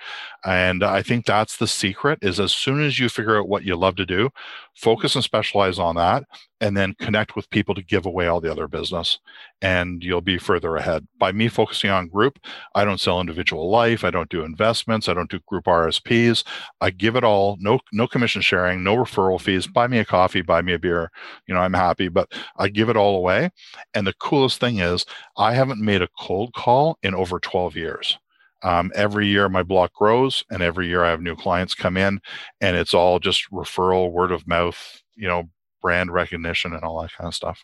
[0.45, 3.75] And I think that's the secret: is as soon as you figure out what you
[3.75, 4.29] love to do,
[4.75, 6.23] focus and specialize on that,
[6.61, 9.19] and then connect with people to give away all the other business,
[9.61, 11.07] and you'll be further ahead.
[11.19, 12.39] By me focusing on group,
[12.73, 14.03] I don't sell individual life.
[14.03, 15.07] I don't do investments.
[15.07, 16.43] I don't do group RSPs.
[16.81, 17.57] I give it all.
[17.59, 18.83] No no commission sharing.
[18.83, 19.67] No referral fees.
[19.67, 21.11] Buy me a coffee, buy me a beer.
[21.47, 23.49] You know, I'm happy, but I give it all away.
[23.93, 25.05] And the coolest thing is,
[25.37, 28.17] I haven't made a cold call in over 12 years.
[28.63, 32.19] Um, every year my block grows, and every year I have new clients come in,
[32.59, 35.49] and it's all just referral, word of mouth, you know,
[35.81, 37.63] brand recognition, and all that kind of stuff.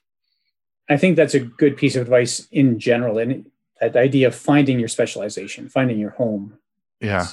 [0.90, 3.50] I think that's a good piece of advice in general, and
[3.82, 6.58] that idea of finding your specialization, finding your home.
[7.02, 7.28] Yeah.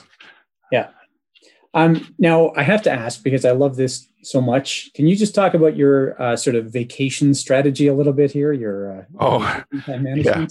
[0.73, 0.89] Yeah.
[1.73, 4.91] Um, now I have to ask because I love this so much.
[4.95, 8.53] Can you just talk about your uh, sort of vacation strategy a little bit here?
[8.53, 9.63] Your uh, oh,
[9.97, 10.47] yeah.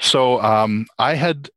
[0.00, 1.50] So um, I had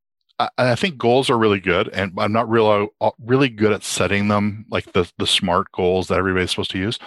[0.57, 4.27] I think goals are really good, and I'm not real uh, really good at setting
[4.27, 6.97] them, like the the smart goals that everybody's supposed to use.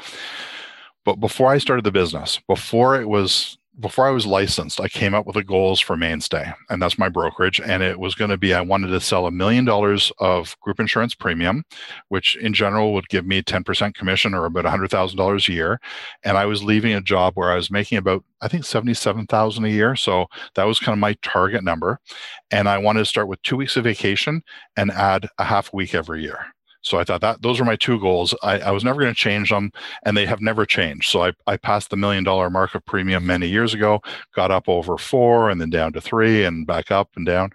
[1.05, 5.15] But before I started the business, before it was before I was licensed, I came
[5.15, 7.61] up with the goals for Mainstay, and that's my brokerage.
[7.61, 10.79] And it was going to be I wanted to sell a million dollars of group
[10.79, 11.65] insurance premium,
[12.09, 15.81] which in general would give me 10% commission or about $100,000 a year.
[16.23, 19.69] And I was leaving a job where I was making about, I think, 77,000 a
[19.69, 19.97] year.
[19.97, 21.99] So that was kind of my target number.
[22.51, 24.43] And I wanted to start with two weeks of vacation
[24.77, 26.47] and add a half week every year.
[26.85, 28.35] So I thought that those were my two goals.
[28.43, 29.73] I, I was never going to change them,
[30.05, 31.11] and they have never changed.
[31.11, 34.03] So I, I passed the million dollar mark of premium many years ago,
[34.35, 37.51] got up over four and then down to three and back up and down.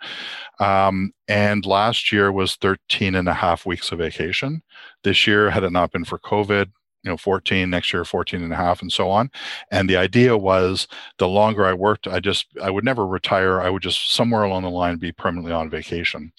[0.60, 4.64] Um, and last year was 13 and a half weeks of vacation.
[5.04, 6.72] This year, had it not been for COVID,
[7.04, 9.30] you know 14 next year 14 and a half and so on.
[9.72, 10.88] And the idea was
[11.18, 13.62] the longer i worked i just i would never retire.
[13.62, 16.32] I would just somewhere along the line be permanently on vacation.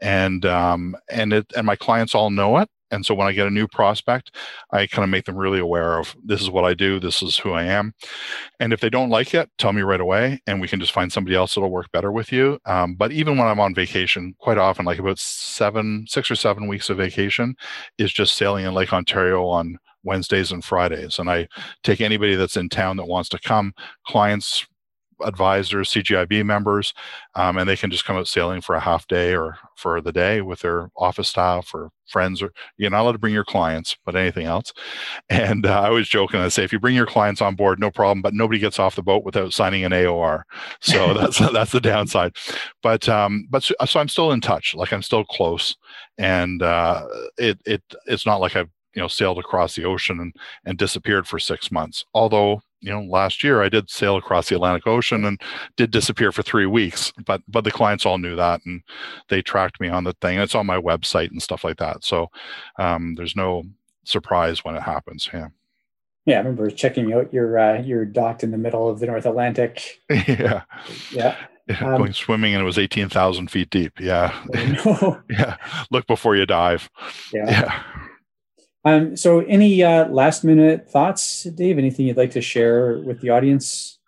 [0.00, 2.68] And um and it and my clients all know it.
[2.90, 4.36] And so when i get a new prospect
[4.70, 7.00] i kind of make them really aware of this is what i do.
[7.00, 7.92] This is who i am.
[8.60, 11.12] And if they don't like it tell me right away and we can just find
[11.12, 12.58] somebody else that'll work better with you.
[12.66, 16.68] Um, but even when i'm on vacation quite often like about seven six or seven
[16.68, 17.56] weeks of vacation
[17.98, 21.18] is just sailing in lake ontario on Wednesdays and Fridays.
[21.18, 21.48] And I
[21.82, 23.74] take anybody that's in town that wants to come,
[24.06, 24.66] clients,
[25.22, 26.92] advisors, CGIB members,
[27.34, 30.12] um, and they can just come out sailing for a half day or for the
[30.12, 32.42] day with their office staff or friends.
[32.42, 34.72] Or you're not allowed to bring your clients, but anything else.
[35.30, 36.36] And uh, I was joking.
[36.36, 38.22] And I say if you bring your clients on board, no problem.
[38.22, 40.42] But nobody gets off the boat without signing an AOR.
[40.80, 42.36] So that's that's the downside.
[42.82, 44.74] But um, but so, so, I'm still in touch.
[44.74, 45.76] Like I'm still close,
[46.18, 47.06] and uh,
[47.38, 50.34] it it it's not like I've you know sailed across the ocean and,
[50.64, 54.54] and disappeared for six months although you know last year i did sail across the
[54.54, 55.40] atlantic ocean and
[55.76, 58.82] did disappear for three weeks but but the clients all knew that and
[59.28, 62.28] they tracked me on the thing it's on my website and stuff like that so
[62.78, 63.62] um, there's no
[64.04, 65.48] surprise when it happens yeah
[66.26, 69.26] yeah, I remember checking out your uh, your docked in the middle of the North
[69.26, 70.00] Atlantic.
[70.10, 70.62] yeah,
[71.12, 71.36] yeah,
[71.68, 74.00] yeah um, going swimming and it was eighteen thousand feet deep.
[74.00, 74.34] Yeah,
[75.28, 75.56] yeah.
[75.90, 76.88] Look before you dive.
[77.32, 77.50] Yeah.
[77.50, 77.82] yeah.
[78.84, 81.78] Um, so, any uh, last minute thoughts, Dave?
[81.78, 83.98] Anything you'd like to share with the audience?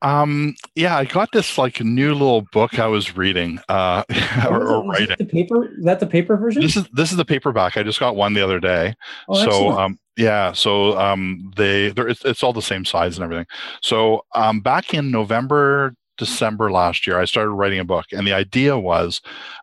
[0.00, 4.04] Um, yeah, I got this like new little book I was reading uh,
[4.48, 5.16] or, or writing.
[5.18, 6.62] The paper is that the paper version?
[6.62, 7.76] This is this is the paperback.
[7.76, 8.94] I just got one the other day.
[9.28, 9.78] Oh, so, excellent.
[9.80, 13.46] um, yeah, so um, they it's, it's all the same size and everything.
[13.82, 18.32] So, um, back in November December last year, I started writing a book, and the
[18.32, 19.20] idea was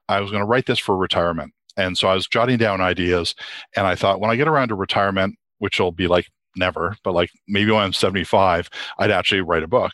[0.09, 1.53] I was going to write this for retirement.
[1.78, 3.36] And so I was jotting down ideas,
[3.76, 7.13] and I thought when I get around to retirement, which will be like never, but
[7.13, 8.69] like maybe when I'm 75,
[8.99, 9.91] I'd actually write a book.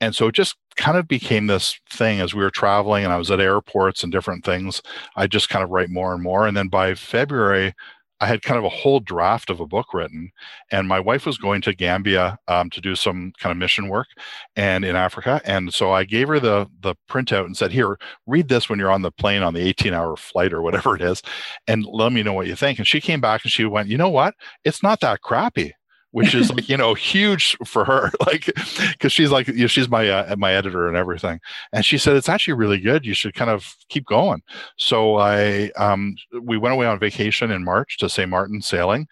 [0.00, 3.18] And so it just kind of became this thing as we were traveling and I
[3.18, 4.80] was at airports and different things.
[5.16, 6.46] I just kind of write more and more.
[6.46, 7.74] And then by February,
[8.20, 10.30] I had kind of a whole draft of a book written,
[10.70, 14.08] and my wife was going to Gambia um, to do some kind of mission work,
[14.56, 18.48] and in Africa, and so I gave her the the printout and said, "Here, read
[18.48, 21.22] this when you're on the plane on the 18 hour flight or whatever it is,
[21.66, 23.98] and let me know what you think." And she came back and she went, "You
[23.98, 24.34] know what?
[24.64, 25.74] It's not that crappy."
[26.12, 28.46] Which is like you know huge for her like
[28.92, 31.40] because she's like you know, she's my uh, my editor and everything.
[31.72, 33.04] And she said it's actually really good.
[33.06, 34.42] You should kind of keep going.
[34.76, 39.06] So i um we went away on vacation in march to st martin sailing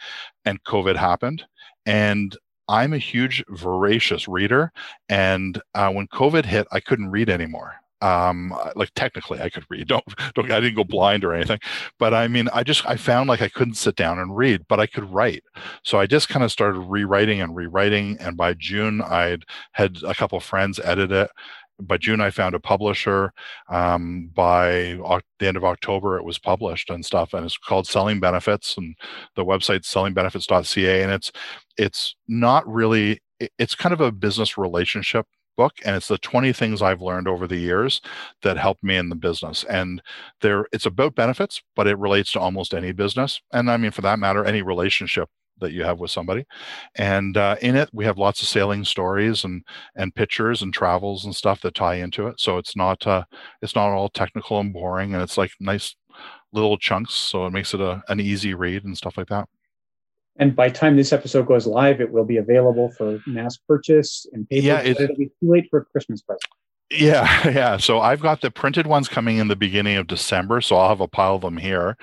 [0.44, 1.44] and covid happened.
[1.86, 2.36] And
[2.68, 4.72] i'm a huge voracious reader.
[5.08, 9.86] And uh, when covid hit i couldn't read anymore um like technically i could read
[9.88, 11.58] don't don't i didn't go blind or anything
[11.98, 14.80] but i mean i just i found like i couldn't sit down and read but
[14.80, 15.42] i could write
[15.82, 20.14] so i just kind of started rewriting and rewriting and by june i'd had a
[20.14, 21.30] couple friends edit it
[21.80, 23.32] by June, I found a publisher.
[23.68, 24.98] Um, by
[25.38, 28.96] the end of October, it was published and stuff, and it's called Selling Benefits, and
[29.36, 31.02] the website sellingbenefits.ca.
[31.02, 31.30] And it's
[31.76, 33.20] it's not really
[33.58, 35.26] it's kind of a business relationship
[35.58, 38.00] book and it's the 20 things I've learned over the years
[38.42, 39.64] that helped me in the business.
[39.64, 40.02] And
[40.42, 43.42] there it's about benefits, but it relates to almost any business.
[43.52, 45.28] And I mean for that matter, any relationship
[45.60, 46.46] that you have with somebody.
[46.96, 49.62] And uh, in it, we have lots of sailing stories and
[49.96, 52.40] and pictures and travels and stuff that tie into it.
[52.40, 53.24] So it's not uh,
[53.62, 55.96] it's not all technical and boring, and it's like nice
[56.52, 57.14] little chunks.
[57.14, 59.48] So it makes it a, an easy read and stuff like that.
[60.38, 64.48] And by time this episode goes live, it will be available for mass purchase and
[64.48, 64.66] paper.
[64.66, 66.42] Yeah, it, it'll be too late for a Christmas present.
[66.90, 67.76] Yeah, yeah.
[67.76, 71.00] So I've got the printed ones coming in the beginning of December, so I'll have
[71.00, 71.96] a pile of them here.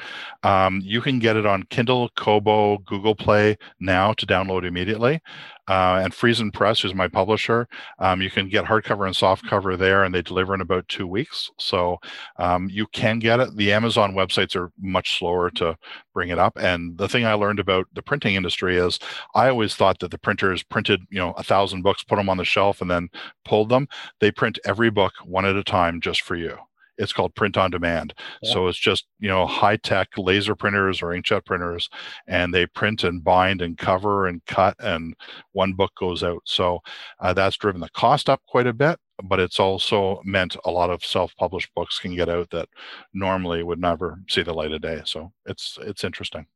[0.44, 5.22] Um, you can get it on Kindle, Kobo, Google Play now to download immediately
[5.68, 7.68] uh, and Friesen Press, who's my publisher.
[8.00, 11.50] Um, you can get hardcover and softcover there, and they deliver in about two weeks.
[11.58, 11.98] So
[12.38, 13.56] um, you can get it.
[13.56, 15.78] The Amazon websites are much slower to
[16.14, 16.58] bring it up.
[16.58, 19.00] And the thing I learned about the printing industry is
[19.34, 22.38] I always thought that the printers printed, you know, a thousand books, put them on
[22.38, 23.10] the shelf, and then
[23.44, 23.88] pulled them.
[24.20, 26.58] They print every book one at a time just for you
[26.98, 28.14] it's called print on demand.
[28.42, 28.54] Yeah.
[28.54, 31.90] So it's just, you know, high tech laser printers or inkjet printers,
[32.28, 35.16] and they print and bind and cover and cut, and
[35.52, 36.42] one book goes out.
[36.46, 36.80] So
[37.20, 40.90] uh, that's driven the cost up quite a bit, but it's also meant a lot
[40.90, 42.70] of self published books can get out that
[43.14, 45.02] normally would never see the light of day.
[45.06, 46.48] So it's, it's interesting.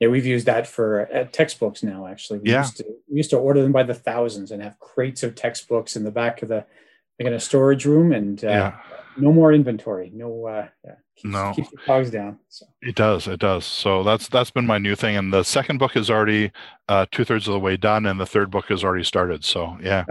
[0.00, 2.06] Yeah, we've used that for uh, textbooks now.
[2.06, 2.60] Actually, we yeah.
[2.60, 5.96] used to we used to order them by the thousands and have crates of textbooks
[5.96, 6.66] in the back of the
[7.18, 8.76] like in a storage room, and uh, yeah
[9.18, 10.10] no more inventory.
[10.14, 12.38] No, uh, yeah, keeps, no, keeps the cogs down.
[12.48, 12.66] So.
[12.82, 13.64] It does, it does.
[13.64, 16.52] So that's that's been my new thing, and the second book is already
[16.88, 19.44] uh, two thirds of the way done, and the third book has already started.
[19.44, 20.04] So yeah,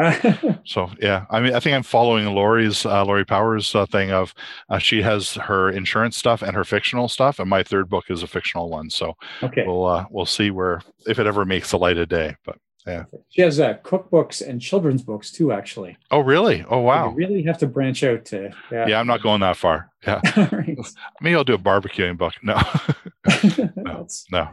[0.65, 1.25] so yeah.
[1.29, 4.33] I mean, I think I'm following Lori's uh, Lori Powers uh, thing of
[4.69, 8.23] uh, she has her insurance stuff and her fictional stuff, and my third book is
[8.23, 8.89] a fictional one.
[8.89, 12.35] So okay, we'll uh, we'll see where if it ever makes the light of day,
[12.43, 12.57] but.
[12.85, 13.05] Yeah.
[13.29, 15.97] She has uh, cookbooks and children's books too, actually.
[16.11, 16.63] Oh, really?
[16.69, 17.09] Oh, wow.
[17.09, 18.51] you really have to branch out to.
[18.71, 19.89] Yeah, yeah I'm not going that far.
[20.05, 20.21] Yeah.
[20.51, 20.77] right.
[21.19, 22.33] Maybe I'll do a barbecuing book.
[22.43, 22.61] No.
[23.75, 24.07] no.
[24.31, 24.49] no.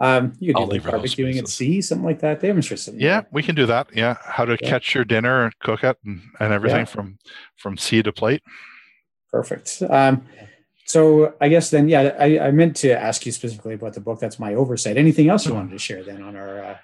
[0.00, 2.40] Um, you could do like barbecuing at sea, something like that.
[2.40, 3.00] They have something.
[3.00, 3.88] Yeah, we can do that.
[3.94, 4.68] Yeah, how to yeah.
[4.68, 6.84] catch your dinner and cook it and, and everything yeah.
[6.84, 7.18] from
[7.56, 8.42] from sea to plate.
[9.32, 9.82] Perfect.
[9.90, 10.24] Um,
[10.86, 14.20] so I guess then, yeah, I, I, meant to ask you specifically about the book.
[14.20, 14.96] That's my oversight.
[14.96, 16.78] Anything else you wanted to share then on our uh,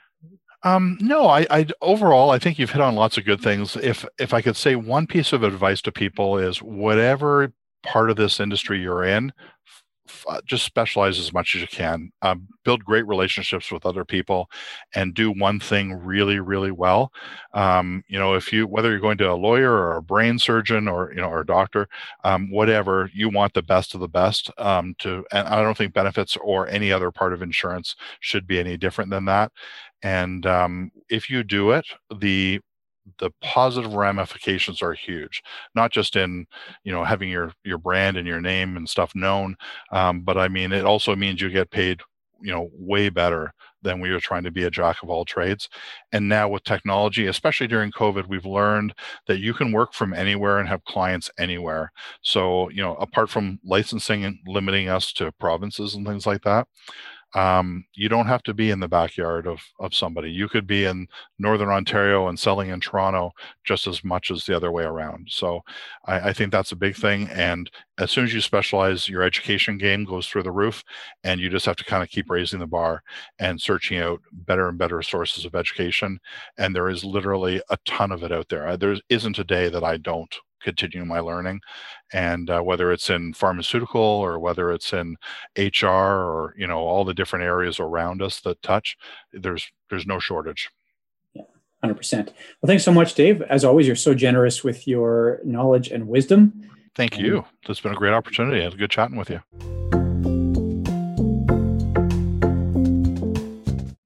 [0.64, 3.76] um, no, I, I overall I think you've hit on lots of good things.
[3.76, 7.52] If if I could say one piece of advice to people is whatever
[7.84, 9.32] part of this industry you're in,
[10.28, 12.10] uh, just specialize as much as you can.
[12.22, 14.50] Um, build great relationships with other people,
[14.94, 17.12] and do one thing really really well.
[17.54, 20.88] Um, you know, if you whether you're going to a lawyer or a brain surgeon
[20.88, 21.88] or you know or a doctor,
[22.24, 24.50] um, whatever you want the best of the best.
[24.58, 28.58] Um, to and I don't think benefits or any other part of insurance should be
[28.58, 29.52] any different than that
[30.04, 31.86] and um, if you do it
[32.20, 32.60] the
[33.18, 35.42] the positive ramifications are huge
[35.74, 36.46] not just in
[36.84, 39.56] you know having your your brand and your name and stuff known
[39.92, 42.00] um, but i mean it also means you get paid
[42.44, 43.52] you know way better
[43.82, 45.68] than we were trying to be a jack of all trades.
[46.12, 48.94] And now with technology especially during covid we've learned
[49.26, 51.92] that you can work from anywhere and have clients anywhere.
[52.22, 56.68] So you know apart from licensing and limiting us to provinces and things like that
[57.34, 60.30] um, you don't have to be in the backyard of, of somebody.
[60.30, 61.08] You could be in
[61.38, 63.32] Northern Ontario and selling in Toronto
[63.64, 65.28] just as much as the other way around.
[65.30, 65.60] So
[66.06, 67.28] I, I, think that's a big thing.
[67.30, 67.68] And
[67.98, 70.84] as soon as you specialize, your education game goes through the roof,
[71.24, 73.02] and you just have to kind of keep raising the bar
[73.40, 76.20] and searching out better and better sources of education.
[76.56, 78.76] And there is literally a ton of it out there.
[78.76, 80.34] There isn't a day that I don't
[80.64, 81.60] continue my learning.
[82.12, 85.16] And uh, whether it's in pharmaceutical or whether it's in
[85.56, 88.96] hr or you know all the different areas around us that touch
[89.32, 90.70] there's there's no shortage.
[91.34, 91.42] Yeah
[91.84, 93.42] 100% well thanks so much dave.
[93.42, 96.68] As always you're so generous with your knowledge and wisdom.
[96.94, 97.44] Thank you.
[97.68, 98.60] It's been a great opportunity.
[98.60, 99.42] I had a good chatting with you.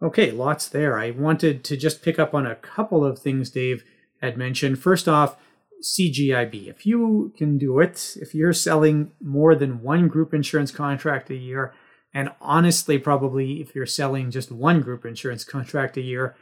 [0.00, 0.98] Okay, lots there.
[0.98, 3.84] I wanted to just pick up on a couple of things Dave
[4.22, 4.78] had mentioned.
[4.78, 5.36] First off,
[5.82, 6.68] CGIB.
[6.68, 11.36] If you can do it, if you're selling more than one group insurance contract a
[11.36, 11.72] year,
[12.12, 16.34] and honestly, probably if you're selling just one group insurance contract a year,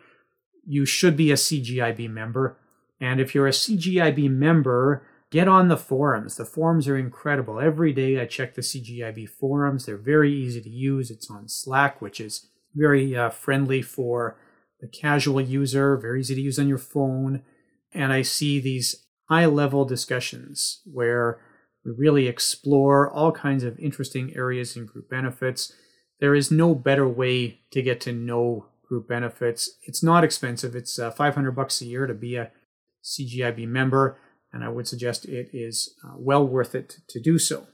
[0.65, 2.59] you should be a CGIB member.
[3.01, 6.37] And if you're a CGIB member, get on the forums.
[6.37, 7.61] The forums are incredible.
[7.61, 9.87] Every day I check the CGIB forums.
[9.87, 11.11] They're very easy to use.
[11.11, 14.39] It's on Slack, which is very uh, friendly for
[14.81, 17.43] the casual user, very easy to use on your phone.
[17.93, 21.41] And I see these high level discussions where
[21.85, 25.73] we really explore all kinds of interesting areas in group benefits.
[26.21, 29.71] There is no better way to get to know group benefits.
[29.83, 30.75] It's not expensive.
[30.75, 32.51] It's uh, 500 bucks a year to be a
[33.05, 34.19] CGIB member,
[34.53, 37.67] and I would suggest it is uh, well worth it to do so.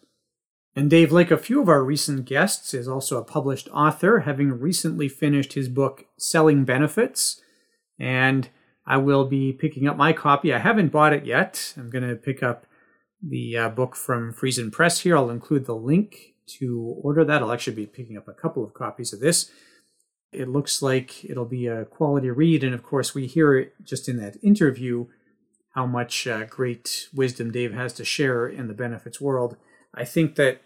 [0.74, 4.58] And Dave, like a few of our recent guests, is also a published author, having
[4.58, 7.40] recently finished his book, Selling Benefits.
[7.98, 8.48] And
[8.86, 10.52] I will be picking up my copy.
[10.52, 11.74] I haven't bought it yet.
[11.76, 12.66] I'm going to pick up
[13.22, 15.16] the uh, book from Friesen Press here.
[15.16, 17.42] I'll include the link to order that.
[17.42, 19.50] I'll actually be picking up a couple of copies of this.
[20.32, 22.64] It looks like it'll be a quality read.
[22.64, 25.06] And of course, we hear just in that interview
[25.74, 29.56] how much uh, great wisdom Dave has to share in the benefits world.
[29.94, 30.60] I think that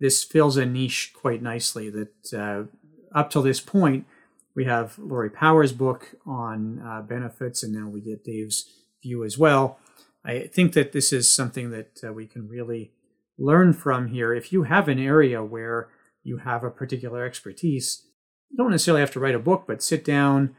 [0.00, 1.90] this fills a niche quite nicely.
[1.90, 4.06] That uh, up till this point,
[4.54, 8.68] we have Lori Powers' book on uh, benefits, and now we get Dave's
[9.02, 9.78] view as well.
[10.24, 12.92] I think that this is something that uh, we can really
[13.38, 14.34] learn from here.
[14.34, 15.88] If you have an area where
[16.22, 18.06] you have a particular expertise,
[18.50, 20.54] you don't necessarily have to write a book, but sit down,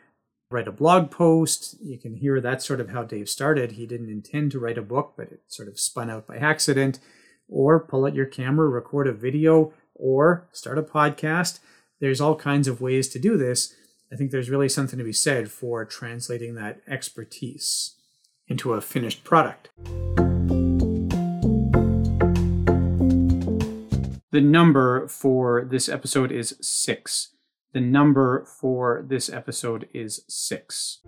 [0.50, 1.76] write a blog post.
[1.82, 3.74] You can hear that's sort of how Dave started.
[3.74, 7.00] He didn't intend to write a book, but it sort of spun out by accident.
[7.48, 11.60] Or pull out your camera, record a video, or start a podcast.
[12.00, 13.76] There's all kinds of ways to do this.
[14.14, 17.96] I think there's really something to be said for translating that expertise
[18.46, 19.70] into a finished product.
[24.32, 27.36] The number for this episode is six.
[27.72, 31.00] The number for this episode is six.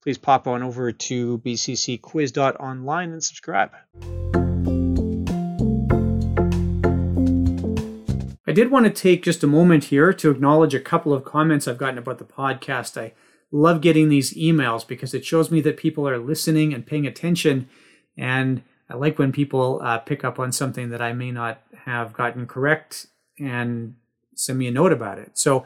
[0.03, 3.73] please pop on over to bccquiz.online and subscribe.
[8.53, 11.67] I did want to take just a moment here to acknowledge a couple of comments
[11.67, 13.01] I've gotten about the podcast.
[13.01, 13.15] I
[13.51, 17.67] love getting these emails because it shows me that people are listening and paying attention.
[18.15, 22.13] And I like when people uh, pick up on something that I may not have
[22.13, 23.07] gotten correct
[23.39, 23.95] and
[24.35, 25.39] send me a note about it.
[25.39, 25.65] So I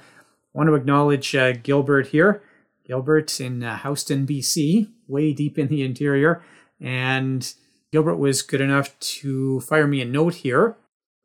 [0.53, 2.41] want to acknowledge uh, Gilbert here.
[2.87, 6.41] Gilbert in uh, Houston, BC, way deep in the interior.
[6.80, 7.53] And
[7.91, 10.76] Gilbert was good enough to fire me a note here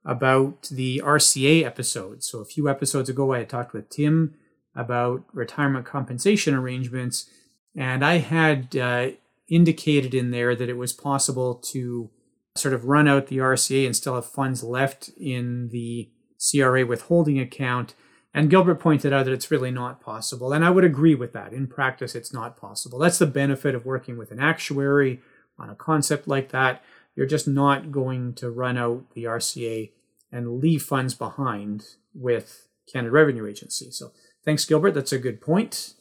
[0.03, 2.23] about the RCA episode.
[2.23, 4.35] So a few episodes ago, I had talked with Tim
[4.75, 7.29] about retirement compensation arrangements,
[7.75, 9.09] and I had uh,
[9.47, 12.09] indicated in there that it was possible to
[12.55, 17.39] sort of run out the RCA and still have funds left in the CRA withholding
[17.39, 17.93] account.
[18.33, 20.53] And Gilbert pointed out that it's really not possible.
[20.53, 21.53] And I would agree with that.
[21.53, 22.97] In practice, it's not possible.
[22.97, 25.19] That's the benefit of working with an actuary
[25.59, 26.81] on a concept like that.
[27.15, 29.91] You're just not going to run out the RCA
[30.31, 31.83] and leave funds behind
[32.13, 33.91] with Canada Revenue Agency.
[33.91, 34.11] So
[34.43, 34.91] Thanks, Gilbert.
[34.91, 35.93] That's a good point.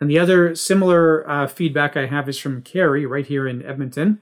[0.00, 4.20] And the other similar uh, feedback I have is from Carrie right here in Edmonton.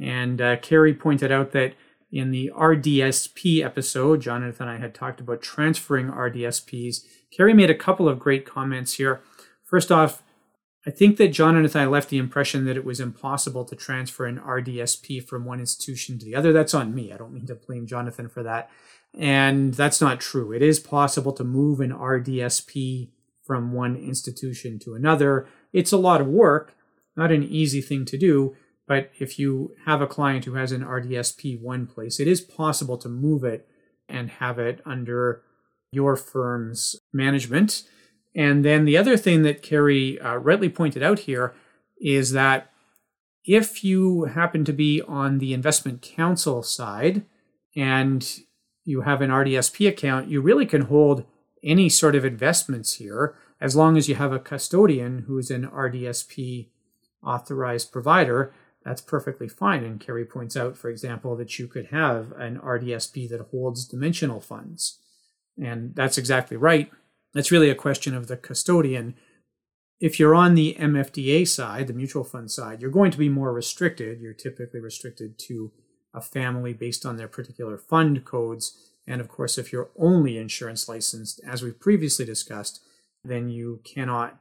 [0.00, 1.74] And uh, Carrie pointed out that
[2.10, 7.04] in the RDSP episode, Jonathan and I had talked about transferring RDSPs.
[7.36, 9.20] Carrie made a couple of great comments here.
[9.64, 10.22] First off,
[10.88, 14.24] I think that Jonathan and I left the impression that it was impossible to transfer
[14.24, 16.50] an RDSP from one institution to the other.
[16.50, 17.12] That's on me.
[17.12, 18.70] I don't mean to blame Jonathan for that.
[19.12, 20.50] And that's not true.
[20.50, 23.10] It is possible to move an RDSP
[23.44, 25.46] from one institution to another.
[25.74, 26.74] It's a lot of work,
[27.14, 28.56] not an easy thing to do.
[28.86, 32.96] But if you have a client who has an RDSP one place, it is possible
[32.96, 33.68] to move it
[34.08, 35.42] and have it under
[35.92, 37.82] your firm's management.
[38.38, 41.56] And then the other thing that Carrie uh, rightly pointed out here
[42.00, 42.70] is that
[43.44, 47.24] if you happen to be on the investment counsel side
[47.74, 48.38] and
[48.84, 51.24] you have an RDSP account, you really can hold
[51.64, 56.68] any sort of investments here as long as you have a custodian who's an RDSP
[57.26, 58.54] authorized provider.
[58.84, 59.82] that's perfectly fine.
[59.82, 64.40] And Carrie points out, for example, that you could have an RDSP that holds dimensional
[64.40, 65.00] funds.
[65.60, 66.88] And that's exactly right.
[67.34, 69.14] That's really a question of the custodian.
[70.00, 73.52] If you're on the MFDA side, the mutual fund side, you're going to be more
[73.52, 74.20] restricted.
[74.20, 75.72] You're typically restricted to
[76.14, 78.92] a family based on their particular fund codes.
[79.06, 82.80] And of course, if you're only insurance licensed, as we previously discussed,
[83.24, 84.38] then you cannot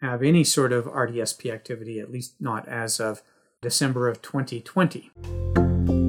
[0.00, 3.22] have any sort of RDSP activity, at least not as of
[3.62, 6.05] December of 2020.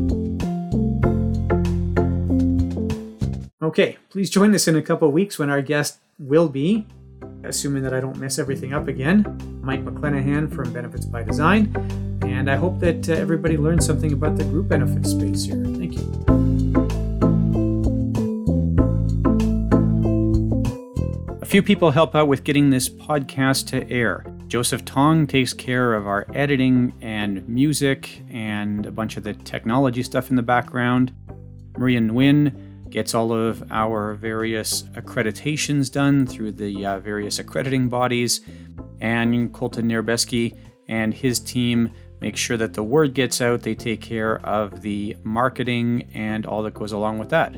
[3.68, 6.88] Okay, please join us in a couple weeks when our guest will be,
[7.44, 9.26] assuming that I don't mess everything up again,
[9.62, 11.76] Mike McClenahan from Benefits by Design.
[12.24, 15.62] And I hope that uh, everybody learned something about the group benefits space here.
[15.62, 16.00] Thank you.
[21.42, 24.26] A few people help out with getting this podcast to air.
[24.48, 30.04] Joseph Tong takes care of our editing and music and a bunch of the technology
[30.04, 31.12] stuff in the background.
[31.78, 38.42] Maria Nguyen gets all of our various accreditations done through the uh, various accrediting bodies.
[39.00, 40.58] And Colton Nierbeski
[40.88, 43.62] and his team make sure that the word gets out.
[43.62, 47.56] They take care of the marketing and all that goes along with that.